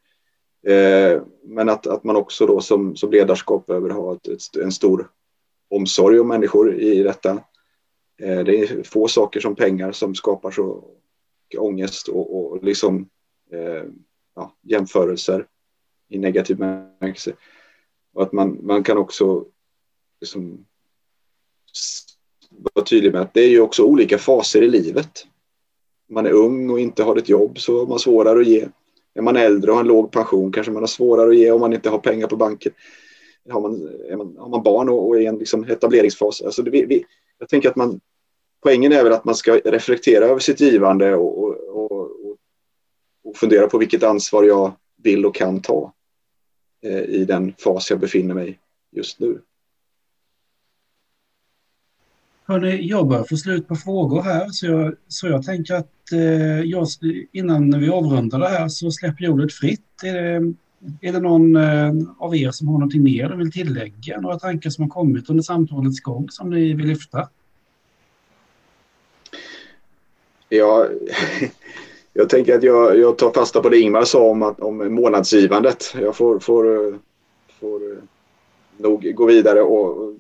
Eh, 0.68 1.22
men 1.44 1.70
att, 1.70 1.88
att 1.88 2.04
man 2.04 2.16
också 2.16 2.46
då 2.46 2.62
som, 2.62 2.96
som 2.96 3.12
ledarskap 3.12 3.66
behöver 3.66 3.90
ha 3.90 4.16
ett, 4.16 4.28
ett, 4.28 4.56
en 4.56 4.72
stor 4.72 5.12
omsorg 5.70 6.20
om 6.20 6.28
människor 6.28 6.76
i 6.76 7.04
detta. 7.04 7.32
Eh, 8.22 8.40
det 8.40 8.58
är 8.58 8.84
få 8.84 9.08
saker 9.08 9.40
som 9.40 9.56
pengar 9.56 9.92
som 9.92 10.16
skapar 10.16 10.52
så 10.52 10.84
ångest 11.58 12.08
och, 12.08 12.36
och 12.36 12.64
liksom 12.64 13.10
eh, 13.52 13.84
ja, 14.36 14.56
jämförelser 14.62 15.48
i 16.10 16.20
negativ 16.20 16.58
bemärkelse. 16.58 17.34
Och 18.14 18.24
att 18.24 18.32
man, 18.32 18.60
man 18.62 18.84
kan 18.84 18.98
också 18.98 19.46
liksom 20.22 20.66
vara 22.74 22.86
tydlig 22.86 23.12
med 23.12 23.22
att 23.22 23.34
det 23.34 23.42
är 23.42 23.50
ju 23.50 23.62
också 23.62 23.84
olika 23.84 24.18
faser 24.18 24.62
i 24.62 24.70
livet. 24.70 25.26
Om 26.10 26.14
man 26.14 26.26
är 26.26 26.32
ung 26.32 26.70
och 26.70 26.80
inte 26.80 27.04
har 27.04 27.16
ett 27.16 27.30
jobb 27.30 27.60
så 27.60 27.80
har 27.80 27.88
man 27.88 28.00
svårare 28.00 28.40
att 28.40 28.48
ge 28.48 28.68
är 29.14 29.22
man 29.22 29.36
äldre 29.36 29.72
och 29.72 29.78
har 29.78 29.84
en 29.84 29.88
låg 29.88 30.12
pension 30.12 30.52
kanske 30.52 30.72
man 30.72 30.82
har 30.82 30.88
svårare 30.88 31.30
att 31.30 31.38
ge 31.38 31.52
om 31.52 31.62
man 31.62 31.74
inte 31.74 31.90
har 31.90 31.98
pengar 31.98 32.28
på 32.28 32.36
banken. 32.36 32.72
Har 33.50 33.62
man, 33.62 33.90
man 34.18 34.38
har 34.38 34.50
man 34.50 34.64
barn 34.64 34.90
och, 34.90 35.08
och 35.08 35.16
är 35.16 35.20
i 35.20 35.26
en 35.26 35.38
liksom 35.38 35.64
etableringsfas. 35.64 36.42
Alltså 36.42 36.64
det, 36.64 36.72
vi, 36.72 37.06
jag 37.40 37.50
tänker 37.50 37.70
att 37.70 37.76
man, 37.76 38.00
poängen 38.64 38.92
är 38.92 39.04
väl 39.04 39.14
att 39.14 39.26
man 39.26 39.36
ska 39.36 39.54
reflektera 39.66 40.26
över 40.26 40.40
sitt 40.40 40.60
givande 40.60 41.16
och, 41.16 41.44
och, 41.44 41.92
och, 41.92 42.10
och 43.24 43.38
fundera 43.38 43.68
på 43.68 43.78
vilket 43.78 44.04
ansvar 44.04 44.44
jag 44.44 44.72
vill 45.04 45.26
och 45.26 45.36
kan 45.36 45.62
ta 45.62 45.94
eh, 46.82 47.04
i 47.04 47.26
den 47.26 47.54
fas 47.58 47.90
jag 47.90 48.00
befinner 48.00 48.36
mig 48.36 48.60
just 48.92 49.20
nu. 49.20 49.42
Hörrni, 52.46 52.88
jag 52.88 53.08
börjar 53.08 53.24
få 53.24 53.38
slut 53.38 53.68
på 53.68 53.76
frågor 53.76 54.22
här 54.22 54.50
så 54.50 54.66
jag, 54.66 54.96
så 55.08 55.28
jag 55.28 55.46
tänker 55.46 55.74
att 55.74 56.12
eh, 56.12 56.62
jag, 56.62 56.88
innan 57.32 57.80
vi 57.80 57.90
avrundar 57.90 58.40
det 58.40 58.48
här 58.48 58.68
så 58.68 58.92
släpper 58.92 59.24
jag 59.24 59.34
ordet 59.34 59.54
fritt. 59.54 60.04
Är 60.04 60.14
det, 60.14 60.54
är 61.02 61.14
det 61.14 61.20
någon 61.20 61.56
eh, 61.56 61.92
av 62.18 62.36
er 62.36 62.52
som 62.52 62.68
har 62.68 62.74
någonting 62.74 63.04
mer 63.04 63.30
de 63.30 63.40
vill 63.40 63.52
tillägga? 63.52 64.22
Några 64.22 64.40
tankar 64.40 64.70
som 64.70 64.84
har 64.84 64.90
kommit 64.90 65.30
under 65.30 65.44
samtalets 65.44 66.00
gång 66.00 66.30
som 66.30 66.50
ni 66.50 66.74
vill 66.74 66.88
lyfta? 66.88 67.30
Ja, 70.50 70.88
jag 72.14 72.30
tänker 72.30 72.56
att 72.56 72.64
jag, 72.64 73.00
jag 73.00 73.18
tar 73.18 73.32
fasta 73.32 73.62
på 73.62 73.70
det 73.70 73.80
Ingmar 73.80 74.04
sa 74.04 74.30
om, 74.30 74.44
att, 74.44 74.60
om 74.60 74.96
månadsgivandet. 74.96 75.96
Jag 76.02 76.16
får, 76.16 76.40
får, 76.40 76.88
eh, 76.88 76.96
får 77.60 77.92
eh, 77.92 77.98
nog 78.78 79.14
gå 79.16 79.26
vidare 79.26 79.62
och 79.62 80.14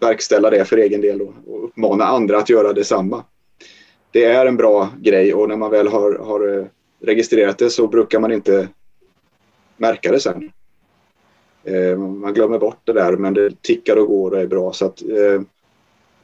verkställa 0.00 0.50
det 0.50 0.64
för 0.64 0.76
egen 0.76 1.00
del 1.00 1.22
och, 1.22 1.34
och 1.46 1.64
uppmana 1.64 2.04
andra 2.04 2.38
att 2.38 2.48
göra 2.48 2.72
detsamma. 2.72 3.24
Det 4.10 4.24
är 4.24 4.46
en 4.46 4.56
bra 4.56 4.88
grej 4.98 5.34
och 5.34 5.48
när 5.48 5.56
man 5.56 5.70
väl 5.70 5.88
har, 5.88 6.18
har 6.18 6.58
eh, 6.58 6.64
registrerat 7.00 7.58
det 7.58 7.70
så 7.70 7.88
brukar 7.88 8.20
man 8.20 8.32
inte 8.32 8.68
märka 9.76 10.12
det 10.12 10.20
sen. 10.20 10.50
Eh, 11.64 11.98
man 11.98 12.34
glömmer 12.34 12.58
bort 12.58 12.80
det 12.84 12.92
där 12.92 13.16
men 13.16 13.34
det 13.34 13.62
tickar 13.62 13.96
och 13.96 14.06
går 14.06 14.30
och 14.30 14.40
är 14.40 14.46
bra. 14.46 14.72
Så 14.72 14.86
att, 14.86 15.02
eh, 15.02 15.42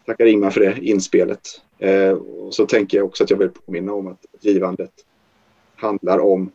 tackar 0.07 0.27
Ingmar 0.27 0.51
för 0.51 0.61
det 0.61 0.79
inspelet. 0.81 1.41
Eh, 1.79 2.11
och 2.11 2.55
så 2.55 2.67
tänker 2.67 2.99
jag 2.99 3.07
också 3.07 3.25
att 3.25 3.31
jag 3.31 3.37
vill 3.37 3.49
påminna 3.49 3.93
om 3.93 4.07
att 4.07 4.27
givandet 4.41 4.93
handlar 5.77 6.19
om 6.19 6.51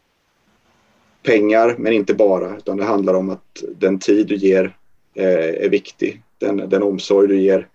pengar 1.24 1.76
men 1.78 1.94
inte 1.94 2.14
bara 2.14 2.58
utan 2.58 2.78
det 2.78 2.84
handlar 2.84 3.14
om 3.14 3.30
att 3.30 3.64
den 3.78 4.00
tid 4.00 4.28
du 4.28 4.36
ger 4.36 4.78
Eh, 5.20 5.66
är 5.66 5.70
viktig 5.70 6.22
den, 6.38 6.70
den 6.70 6.84
omsorg 6.84 7.28
du 7.28 7.40
ger, 7.40 7.68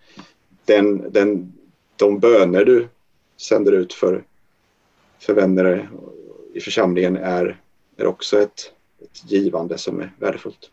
den, 0.64 1.12
den, 1.12 1.52
de 1.96 2.18
böner 2.18 2.64
du 2.64 2.88
sänder 3.36 3.72
ut 3.72 3.92
för, 3.92 4.24
för 5.18 5.34
vänner 5.34 5.88
i 6.54 6.60
församlingen 6.60 7.16
är, 7.16 7.60
är 7.96 8.06
också 8.06 8.38
ett, 8.40 8.72
ett 9.00 9.30
givande 9.30 9.78
som 9.78 10.00
är 10.00 10.12
värdefullt. 10.18 10.70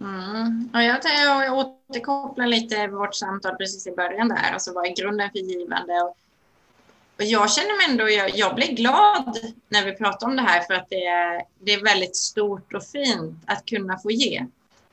Mm. 0.00 0.70
Och 0.74 0.82
jag, 0.82 1.00
jag 1.04 1.58
återkopplar 1.58 2.46
lite 2.46 2.86
vårt 2.86 3.14
samtal 3.14 3.56
precis 3.56 3.86
i 3.86 3.90
början 3.90 4.28
där, 4.28 4.52
alltså 4.52 4.72
vad 4.72 4.86
är 4.86 4.96
grunden 5.02 5.30
för 5.30 5.38
givande? 5.38 5.92
Och, 5.92 6.16
och 7.16 7.24
jag 7.24 7.50
känner 7.50 7.76
mig 7.76 7.86
ändå, 7.90 8.10
jag, 8.10 8.36
jag 8.36 8.54
blir 8.54 8.72
glad 8.72 9.38
när 9.68 9.84
vi 9.84 9.92
pratar 9.92 10.26
om 10.26 10.36
det 10.36 10.42
här 10.42 10.60
för 10.60 10.74
att 10.74 10.86
det 10.90 11.04
är, 11.04 11.42
det 11.58 11.72
är 11.72 11.84
väldigt 11.84 12.16
stort 12.16 12.74
och 12.74 12.84
fint 12.84 13.34
att 13.46 13.66
kunna 13.66 13.98
få 13.98 14.10
ge. 14.10 14.46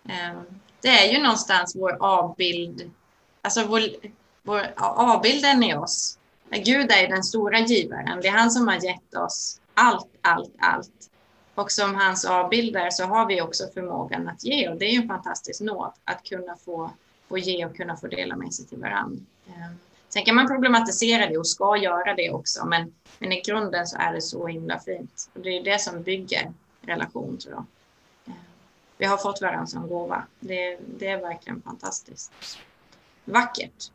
Ehm, 0.10 0.44
det 0.82 0.88
är 0.88 1.14
ju 1.14 1.22
någonstans 1.22 1.76
vår 1.76 1.98
avbild, 2.00 2.92
alltså 3.42 3.66
vår, 3.66 3.82
vår 4.44 4.74
avbilden 4.78 5.64
i 5.64 5.76
oss. 5.76 6.18
Gud 6.50 6.92
är 6.92 7.08
den 7.08 7.24
stora 7.24 7.60
givaren. 7.60 8.22
Det 8.22 8.28
är 8.28 8.32
han 8.32 8.52
som 8.52 8.68
har 8.68 8.86
gett 8.86 9.16
oss 9.16 9.62
allt, 9.74 10.08
allt, 10.22 10.56
allt. 10.60 11.10
Och 11.56 11.72
som 11.72 11.96
hans 11.96 12.26
avbilder 12.26 12.90
så 12.90 13.06
har 13.06 13.26
vi 13.26 13.42
också 13.42 13.64
förmågan 13.74 14.28
att 14.28 14.44
ge 14.44 14.70
och 14.70 14.78
det 14.78 14.86
är 14.86 14.90
ju 14.90 15.02
en 15.02 15.08
fantastisk 15.08 15.62
nåd 15.62 15.92
att 16.04 16.24
kunna 16.24 16.56
få, 16.66 16.92
få 17.30 17.38
ge 17.38 17.66
och 17.66 17.76
kunna 17.76 17.98
få 17.98 18.08
dela 18.08 18.36
med 18.36 18.54
sig 18.54 18.66
till 18.66 18.78
varandra. 18.78 19.22
Ehm, 19.48 19.78
Sen 20.14 20.26
kan 20.26 20.36
man 20.36 20.48
problematisera 20.48 21.28
det 21.28 21.38
och 21.38 21.48
ska 21.48 21.78
göra 21.78 22.14
det 22.14 22.32
också, 22.32 22.66
men, 22.66 22.94
men 23.20 23.32
i 23.32 23.42
grunden 23.42 23.88
så 23.88 23.98
är 23.98 24.14
det 24.14 24.22
så 24.22 24.48
himla 24.48 24.80
fint. 24.80 25.30
Och 25.34 25.40
det 25.40 25.50
är 25.50 25.64
det 25.64 25.82
som 25.82 26.04
bygger 26.04 26.54
relation 26.82 27.38
tror 27.38 27.54
jag. 27.54 27.66
Eh, 28.28 28.34
vi 28.98 29.06
har 29.06 29.18
fått 29.18 29.42
varandra 29.42 29.68
som 29.68 29.88
gåva. 29.88 30.24
Det, 30.40 30.78
det 30.98 31.08
är 31.08 31.22
verkligen 31.22 31.62
fantastiskt. 31.62 32.32
Vackert. 33.26 33.92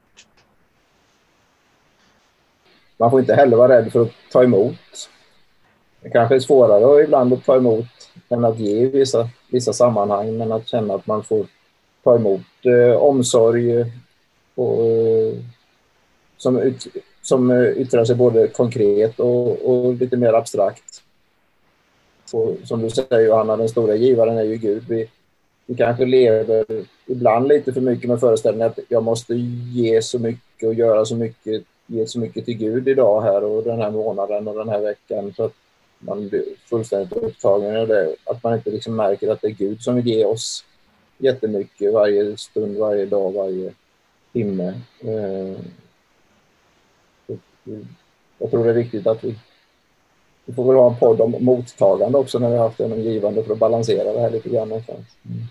Man 2.97 3.11
får 3.11 3.21
inte 3.21 3.35
heller 3.35 3.57
vara 3.57 3.79
rädd 3.79 3.93
för 3.93 4.03
att 4.03 4.13
ta 4.31 4.45
emot 4.45 5.09
det 6.07 6.11
kanske 6.11 6.35
är 6.35 6.41
svårare 6.41 7.05
ibland 7.05 7.33
att 7.33 7.45
ta 7.45 7.57
emot 7.57 7.87
än 8.29 8.45
att 8.45 8.59
ge 8.59 8.71
i 8.71 8.87
vissa, 8.87 9.29
vissa 9.51 9.73
sammanhang, 9.73 10.37
men 10.37 10.53
att 10.53 10.69
känna 10.69 10.95
att 10.95 11.07
man 11.07 11.25
får 11.25 11.47
ta 12.05 12.17
emot 12.17 12.41
eh, 12.63 12.97
omsorg 12.97 13.81
och, 14.55 14.85
eh, 14.85 15.35
som, 16.37 16.59
ut, 16.59 16.87
som 17.23 17.51
eh, 17.51 17.69
yttrar 17.69 18.05
sig 18.05 18.17
både 18.17 18.49
konkret 18.49 19.21
och, 19.21 19.71
och 19.71 19.95
lite 19.95 20.17
mer 20.17 20.33
abstrakt. 20.33 21.03
Och, 22.33 22.57
som 22.65 22.83
du 22.83 22.91
säger 22.91 23.21
Johanna, 23.21 23.57
den 23.57 23.69
stora 23.69 23.97
givaren 23.97 24.39
är 24.39 24.45
ju 24.45 24.57
Gud. 24.57 24.85
Vi, 24.89 25.09
vi 25.67 25.75
kanske 25.75 26.05
lever 26.05 26.65
ibland 27.07 27.49
lite 27.49 27.73
för 27.73 27.81
mycket 27.81 28.09
med 28.09 28.21
föreställningen 28.21 28.67
att 28.67 28.79
jag 28.89 29.03
måste 29.03 29.35
ge 29.75 30.03
så 30.03 30.19
mycket 30.19 30.69
och 30.69 30.75
göra 30.75 31.05
så 31.05 31.17
mycket, 31.17 31.63
ge 31.87 32.07
så 32.07 32.21
mycket 32.21 32.45
till 32.45 32.57
Gud 32.57 32.89
idag 32.89 33.23
här 33.23 33.45
och 33.45 33.63
den 33.63 33.81
här 33.81 33.91
månaden 33.91 34.49
och 34.49 34.55
den 34.55 34.69
här 34.69 34.81
veckan. 34.81 35.33
Så 35.37 35.45
att 35.45 35.53
man 35.99 36.29
blir 36.29 36.45
fullständigt 36.71 37.13
upptagen 37.13 37.77
av 37.77 37.89
det. 37.89 38.17
Att 38.25 38.43
man 38.43 38.55
inte 38.55 38.71
liksom 38.71 38.97
märker 38.97 39.29
att 39.29 39.41
det 39.41 39.49
är 39.49 39.51
Gud 39.51 39.83
som 39.83 39.95
vill 39.95 40.07
ge 40.07 40.25
oss 40.25 40.65
jättemycket 41.19 41.93
varje 41.93 42.37
stund, 42.37 42.77
varje 42.77 43.07
dag, 43.07 43.33
varje 43.33 43.73
timme. 44.33 44.75
Eh, 45.01 45.61
jag 48.39 48.51
tror 48.51 48.65
det 48.65 48.71
är 48.71 48.75
viktigt 48.75 49.07
att 49.07 49.25
vi, 49.25 49.39
vi 50.45 50.55
får 50.55 50.65
väl 50.65 50.77
ha 50.77 50.91
en 50.91 50.99
podd 50.99 51.21
om 51.21 51.37
mottagande 51.41 52.19
också 52.19 52.39
när 52.39 52.51
vi 52.51 52.57
har 52.57 52.65
haft 52.65 52.81
en 52.81 52.93
om 52.93 53.01
givande 53.01 53.45
för 53.45 53.53
att 53.53 53.59
balansera 53.59 54.13
det 54.13 54.21
här 54.21 54.31
lite 54.31 54.49
grann 54.49 54.69
någonstans. 54.69 55.07
Mm. 55.25 55.47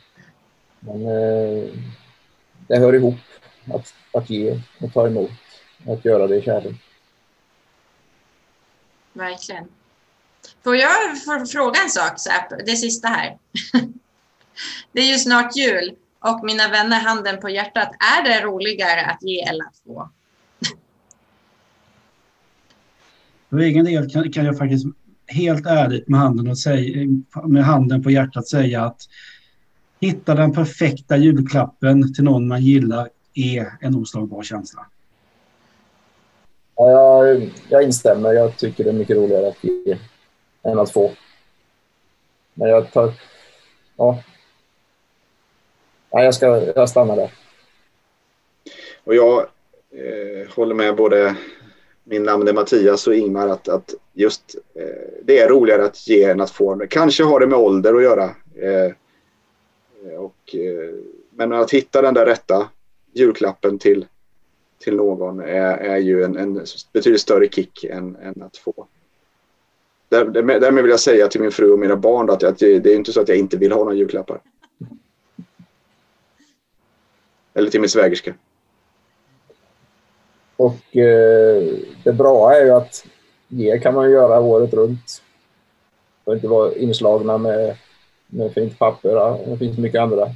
Men 0.79 1.01
eh, 1.05 1.69
det 2.67 2.77
hör 2.77 2.95
ihop 2.95 3.15
att, 3.73 3.93
att 4.13 4.29
ge 4.29 4.61
och 4.81 4.93
ta 4.93 5.07
emot, 5.07 5.31
att 5.87 6.05
göra 6.05 6.27
det 6.27 6.35
i 6.35 6.41
kärlek. 6.41 6.75
Verkligen. 9.13 9.67
Får 10.63 10.75
jag 10.75 10.91
fråga 11.51 11.79
en 11.83 11.89
sak, 11.89 12.13
det 12.65 12.75
sista 12.75 13.07
här? 13.07 13.37
Det 14.91 15.01
är 15.01 15.11
ju 15.11 15.17
snart 15.17 15.55
jul 15.55 15.95
och 16.19 16.43
mina 16.43 16.67
vänner, 16.67 16.99
handen 16.99 17.39
på 17.39 17.49
hjärtat, 17.49 17.91
är 17.99 18.23
det 18.23 18.41
roligare 18.41 19.05
att 19.05 19.23
ge 19.23 19.41
eller 19.41 19.65
att 19.65 19.77
få? 19.85 20.09
För 23.55 23.59
egen 23.59 23.85
del 23.85 24.09
kan, 24.09 24.31
kan, 24.31 24.45
jag 24.45 24.57
faktiskt 24.57 24.85
helt 25.27 25.65
ärligt 25.65 26.07
med 26.07 26.19
handen, 26.19 26.47
och 26.47 26.57
säga, 26.57 27.07
med 27.43 27.63
handen 27.63 28.03
på 28.03 28.11
hjärtat 28.11 28.47
säga 28.47 28.81
att 28.81 29.01
hitta 29.99 30.35
den 30.35 30.53
perfekta 30.53 31.17
julklappen 31.17 32.13
till 32.13 32.23
någon 32.23 32.47
man 32.47 32.61
gillar 32.61 33.09
är 33.33 33.71
en 33.81 33.95
oslagbar 33.95 34.43
känsla. 34.43 34.85
Ja, 36.75 37.25
jag, 37.25 37.49
jag 37.69 37.83
instämmer. 37.83 38.33
Jag 38.33 38.57
tycker 38.57 38.83
det 38.83 38.89
är 38.89 38.93
mycket 38.93 39.17
roligare 39.17 39.47
att 39.47 39.63
ge 39.63 39.97
än 40.63 40.79
att 40.79 40.91
få. 40.91 41.11
Men 42.53 42.69
jag 42.69 42.91
tar... 42.91 43.13
Ja. 43.97 44.23
ja 46.09 46.23
jag, 46.23 46.35
ska, 46.35 46.73
jag 46.75 46.89
stannar 46.89 47.15
där. 47.15 47.31
Och 49.03 49.15
jag 49.15 49.39
eh, 49.91 50.55
håller 50.55 50.75
med 50.75 50.95
både 50.95 51.35
min 52.07 52.23
namn 52.23 52.47
är 52.47 52.53
Mattias 52.53 53.07
och 53.07 53.15
Ingmar 53.15 53.47
att, 53.47 53.67
att 53.67 53.93
just 54.13 54.55
eh, 54.73 55.21
det 55.23 55.39
är 55.39 55.49
roligare 55.49 55.85
att 55.85 56.07
ge 56.07 56.23
än 56.23 56.41
att 56.41 56.51
få. 56.51 56.85
Kanske 56.89 57.23
har 57.23 57.39
det 57.39 57.47
med 57.47 57.57
ålder 57.57 57.93
att 57.95 58.03
göra. 58.03 58.35
Eh, 58.55 58.85
eh 58.85 58.91
och, 60.17 60.55
eh, 60.55 60.95
men 61.29 61.53
att 61.53 61.71
hitta 61.71 62.01
den 62.01 62.13
där 62.13 62.25
rätta 62.25 62.69
julklappen 63.13 63.79
till, 63.79 64.05
till 64.79 64.95
någon 64.95 65.39
är, 65.39 65.77
är 65.77 65.97
ju 65.97 66.23
en, 66.23 66.37
en 66.37 66.65
betydligt 66.93 67.21
större 67.21 67.47
kick 67.47 67.83
än, 67.83 68.15
än 68.15 68.41
att 68.41 68.57
få. 68.57 68.87
Därmed 70.09 70.83
vill 70.83 70.89
jag 70.89 70.99
säga 70.99 71.27
till 71.27 71.41
min 71.41 71.51
fru 71.51 71.71
och 71.71 71.79
mina 71.79 71.95
barn 71.95 72.29
att, 72.29 72.43
att 72.43 72.57
det, 72.57 72.79
det 72.79 72.91
är 72.91 72.95
inte 72.95 73.13
så 73.13 73.21
att 73.21 73.29
jag 73.29 73.37
inte 73.37 73.57
vill 73.57 73.71
ha 73.71 73.79
några 73.79 73.95
julklappar. 73.95 74.41
Eller 77.53 77.69
till 77.69 77.81
min 77.81 77.89
svägerska. 77.89 78.33
Och 80.57 80.97
eh, 80.97 81.63
det 82.03 82.13
bra 82.13 82.53
är 82.53 82.65
ju 82.65 82.71
att 82.71 83.05
ge 83.47 83.79
kan 83.79 83.93
man 83.93 84.11
göra 84.11 84.39
året 84.39 84.73
runt. 84.73 85.21
Och 86.23 86.33
inte 86.33 86.47
vara 86.47 86.75
inslagna 86.75 87.37
med, 87.37 87.75
med 88.27 88.53
fint 88.53 88.79
papper. 88.79 89.49
Det 89.49 89.57
finns 89.57 89.77
mycket 89.77 90.01
andra 90.01 90.29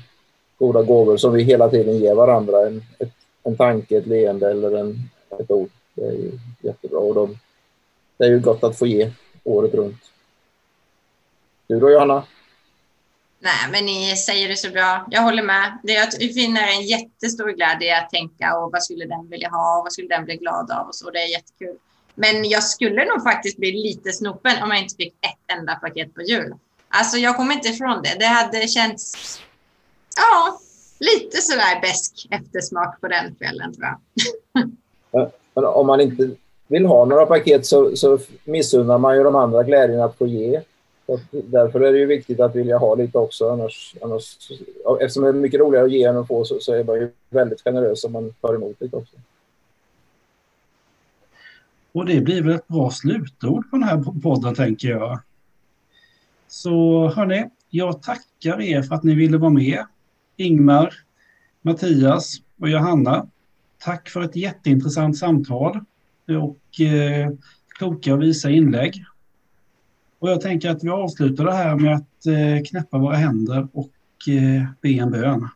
goda 0.59 0.83
gåvor 0.83 1.17
som 1.17 1.33
vi 1.33 1.43
hela 1.43 1.69
tiden 1.69 1.97
ger 1.97 2.15
varandra. 2.15 2.67
En, 2.67 2.83
ett, 2.99 3.13
en 3.43 3.57
tanke, 3.57 3.97
ett 3.97 4.07
leende 4.07 4.51
eller 4.51 4.77
en, 4.77 4.99
ett 5.39 5.51
ord. 5.51 5.69
Det 5.93 6.05
är 6.05 6.11
ju 6.11 6.31
jättebra. 6.61 6.99
Och 6.99 7.15
de, 7.15 7.37
det 8.17 8.25
är 8.25 8.29
ju 8.29 8.39
gott 8.39 8.63
att 8.63 8.77
få 8.77 8.87
ge 8.87 9.11
året 9.43 9.73
runt. 9.73 10.01
Du 11.67 11.79
då 11.79 11.91
Johanna? 11.91 12.23
Nej, 13.41 13.71
men 13.71 13.85
ni 13.85 14.15
säger 14.17 14.47
det 14.47 14.55
så 14.55 14.69
bra. 14.69 15.05
Jag 15.11 15.21
håller 15.21 15.43
med. 15.43 15.77
Det 15.83 15.95
är 15.95 16.03
att 16.03 16.15
vi 16.19 16.33
finner 16.33 16.67
en 16.67 16.81
jättestor 16.81 17.51
glädje 17.51 17.87
i 17.87 17.91
att 17.91 18.09
tänka 18.09 18.57
och 18.57 18.71
vad 18.71 18.83
skulle 18.83 19.05
den 19.05 19.29
vilja 19.29 19.49
ha 19.49 19.77
och 19.77 19.83
vad 19.83 19.93
skulle 19.93 20.07
den 20.07 20.25
bli 20.25 20.35
glad 20.35 20.71
av 20.71 20.87
och 20.87 20.95
så. 20.95 21.09
Det 21.11 21.19
är 21.19 21.27
jättekul. 21.27 21.77
Men 22.15 22.49
jag 22.49 22.63
skulle 22.63 23.05
nog 23.05 23.23
faktiskt 23.23 23.57
bli 23.57 23.71
lite 23.71 24.11
snopen 24.11 24.63
om 24.63 24.69
jag 24.69 24.83
inte 24.83 24.95
fick 24.95 25.13
ett 25.13 25.57
enda 25.57 25.75
paket 25.75 26.15
på 26.15 26.21
jul. 26.21 26.55
Alltså, 26.89 27.17
jag 27.17 27.35
kommer 27.35 27.53
inte 27.53 27.67
ifrån 27.67 28.01
det. 28.03 28.15
Det 28.19 28.25
hade 28.25 28.67
känts, 28.67 29.15
ja, 30.17 30.59
lite 30.99 31.41
sådär 31.41 31.81
besk 31.81 32.27
eftersmak 32.29 33.01
på 33.01 33.07
den 33.07 33.35
kvällen 33.35 33.73
tror 33.73 33.87
jag. 33.87 33.99
Men 35.53 35.65
om 35.65 35.87
man 35.87 36.01
inte 36.01 36.29
vill 36.67 36.85
ha 36.85 37.05
några 37.05 37.25
paket 37.25 37.65
så, 37.65 37.95
så 37.95 38.19
missunnar 38.43 38.97
man 38.97 39.17
ju 39.17 39.23
de 39.23 39.35
andra 39.35 39.63
glädjen 39.63 40.01
att 40.01 40.17
få 40.17 40.27
ge. 40.27 40.61
Så 41.09 41.19
därför 41.31 41.81
är 41.81 41.91
det 41.91 41.99
ju 41.99 42.05
viktigt 42.05 42.39
att 42.39 42.55
vilja 42.55 42.77
ha 42.77 42.95
lite 42.95 43.17
också. 43.17 43.49
Annars, 43.49 43.95
annars, 44.01 44.37
eftersom 45.01 45.23
det 45.23 45.29
är 45.29 45.33
mycket 45.33 45.59
roligare 45.59 45.85
att 45.85 45.91
ge 45.91 46.03
än 46.03 46.17
att 46.17 46.27
få 46.27 46.45
så, 46.45 46.59
så 46.59 46.73
är 46.73 46.83
man 46.83 46.95
ju 46.95 47.11
väldigt 47.29 47.61
generös 47.61 48.03
om 48.03 48.11
man 48.11 48.33
tar 48.41 48.55
emot 48.55 48.81
lite 48.81 48.95
också. 48.95 49.15
Och 51.91 52.05
det 52.05 52.21
blir 52.21 52.41
väl 52.41 52.55
ett 52.55 52.67
bra 52.67 52.91
slutord 52.91 53.69
på 53.69 53.75
den 53.75 53.83
här 53.83 54.21
podden 54.21 54.55
tänker 54.55 54.89
jag. 54.89 55.19
Så 56.47 57.07
hörni, 57.07 57.49
jag 57.69 58.01
tackar 58.01 58.61
er 58.61 58.81
för 58.81 58.95
att 58.95 59.03
ni 59.03 59.15
ville 59.15 59.37
vara 59.37 59.51
med. 59.51 59.85
Ingmar, 60.35 60.93
Mattias 61.61 62.35
och 62.59 62.69
Johanna. 62.69 63.27
Tack 63.77 64.09
för 64.09 64.21
ett 64.21 64.35
jätteintressant 64.35 65.17
samtal 65.17 65.79
och 66.27 66.81
eh, 66.81 67.29
kloka 67.77 68.13
och 68.13 68.21
visa 68.21 68.49
inlägg. 68.49 69.03
Och 70.19 70.29
jag 70.29 70.41
tänker 70.41 70.69
att 70.69 70.83
vi 70.83 70.89
avslutar 70.89 71.43
det 71.43 71.53
här 71.53 71.75
med 71.75 71.95
att 71.95 72.25
eh, 72.25 72.63
knäppa 72.69 72.97
våra 72.97 73.15
händer 73.15 73.67
och 73.73 73.91
eh, 74.27 74.65
be 74.81 74.89
en 74.89 75.11
bön. 75.11 75.49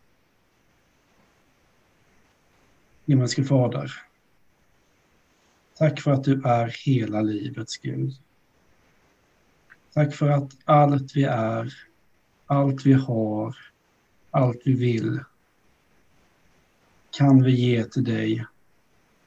Himmelske 3.06 3.44
Fader. 3.44 3.92
Tack 5.78 6.02
för 6.02 6.12
att 6.12 6.24
du 6.24 6.42
är 6.46 6.76
hela 6.86 7.22
livets 7.22 7.78
Gud. 7.78 8.14
Tack 9.94 10.16
för 10.16 10.30
att 10.30 10.52
allt 10.66 11.16
vi 11.16 11.24
är, 11.24 11.74
allt 12.46 12.86
vi 12.86 12.94
har, 12.94 13.56
allt 14.32 14.62
vi 14.66 14.74
vill 14.74 15.20
kan 17.12 17.44
vi 17.44 17.52
ge 17.52 17.84
till 17.84 18.04
dig 18.04 18.46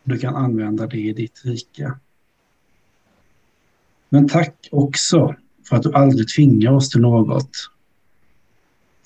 du 0.03 0.19
kan 0.19 0.37
använda 0.37 0.87
det 0.87 0.99
i 0.99 1.13
ditt 1.13 1.45
rike. 1.45 1.95
Men 4.09 4.29
tack 4.29 4.69
också 4.73 5.35
för 5.69 5.77
att 5.77 5.83
du 5.83 5.93
aldrig 5.93 6.29
tvingar 6.29 6.73
oss 6.73 6.91
till 6.91 7.01
något. 7.01 7.51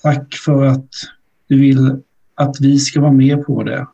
Tack 0.01 0.33
för 0.33 0.63
att 0.65 0.89
Du 1.47 1.59
vill 1.59 2.01
att 2.35 2.61
vi 2.61 2.79
ska 2.79 3.01
vara 3.01 3.11
med 3.11 3.45
på 3.45 3.63
det. 3.63 3.87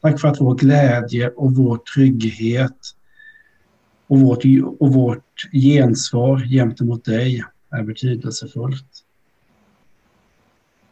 Tack 0.00 0.20
för 0.20 0.28
att 0.28 0.40
vår 0.40 0.54
glädje 0.54 1.28
och 1.28 1.54
vår 1.54 1.76
trygghet 1.94 2.94
och 4.06 4.20
vårt, 4.20 4.44
och 4.78 4.94
vårt 4.94 5.48
gensvar 5.52 6.38
gentemot 6.38 7.04
dig 7.04 7.44
är 7.70 7.82
betydelsefullt. 7.82 9.04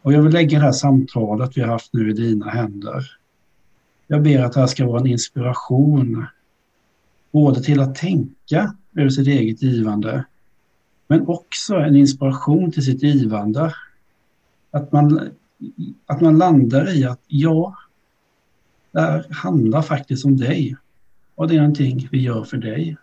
Och 0.01 0.13
jag 0.13 0.21
vill 0.21 0.33
lägga 0.33 0.59
det 0.59 0.65
här 0.65 0.71
samtalet 0.71 1.57
vi 1.57 1.61
har 1.61 1.67
haft 1.67 1.93
nu 1.93 2.09
i 2.09 2.13
dina 2.13 2.49
händer. 2.49 3.11
Jag 4.07 4.23
ber 4.23 4.39
att 4.39 4.53
det 4.53 4.59
här 4.59 4.67
ska 4.67 4.87
vara 4.87 4.99
en 4.99 5.07
inspiration 5.07 6.25
både 7.31 7.63
till 7.63 7.79
att 7.79 7.95
tänka 7.95 8.75
över 8.99 9.09
sitt 9.09 9.27
eget 9.27 9.61
givande 9.61 10.25
men 11.09 11.27
också 11.27 11.75
en 11.75 11.95
inspiration 11.95 12.71
till 12.71 12.85
sitt 12.85 13.03
givande. 13.03 13.73
Att 14.71 14.91
man, 14.91 15.29
att 16.05 16.21
man 16.21 16.37
landar 16.37 16.97
i 16.97 17.05
att 17.05 17.21
ja, 17.27 17.77
det 18.91 19.01
här 19.01 19.25
handlar 19.29 19.81
faktiskt 19.81 20.25
om 20.25 20.37
dig 20.37 20.75
och 21.35 21.47
det 21.47 21.55
är 21.55 21.59
någonting 21.59 22.07
vi 22.11 22.21
gör 22.21 22.43
för 22.43 22.57
dig. 22.57 22.97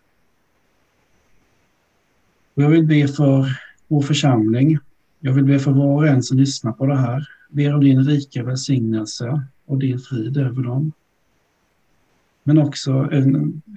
Och 2.55 2.63
jag 2.63 2.69
vill 2.69 2.87
be 2.87 3.09
för 3.09 3.61
vår 3.89 4.03
församling. 4.03 4.79
Jag 5.21 5.33
vill 5.33 5.45
be 5.45 5.59
för 5.59 5.71
var 5.71 5.95
och 5.97 6.07
en 6.07 6.23
som 6.23 6.39
lyssnar 6.39 6.73
på 6.73 6.87
det 6.87 6.97
här. 6.97 7.29
Ber 7.51 7.75
om 7.75 7.81
din 7.81 8.05
rika 8.05 8.45
välsignelse 8.45 9.43
och 9.65 9.79
din 9.79 9.99
frid 9.99 10.37
över 10.37 10.63
dem. 10.63 10.93
Men 12.43 12.59
också 12.59 12.93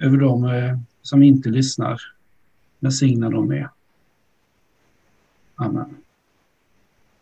över 0.02 0.16
dem 0.16 0.44
eh, 0.44 0.78
som 1.02 1.22
inte 1.22 1.48
lyssnar. 1.48 2.00
Välsigna 2.78 3.30
dem 3.30 3.48
med. 3.48 3.68
Amen. 5.54 5.96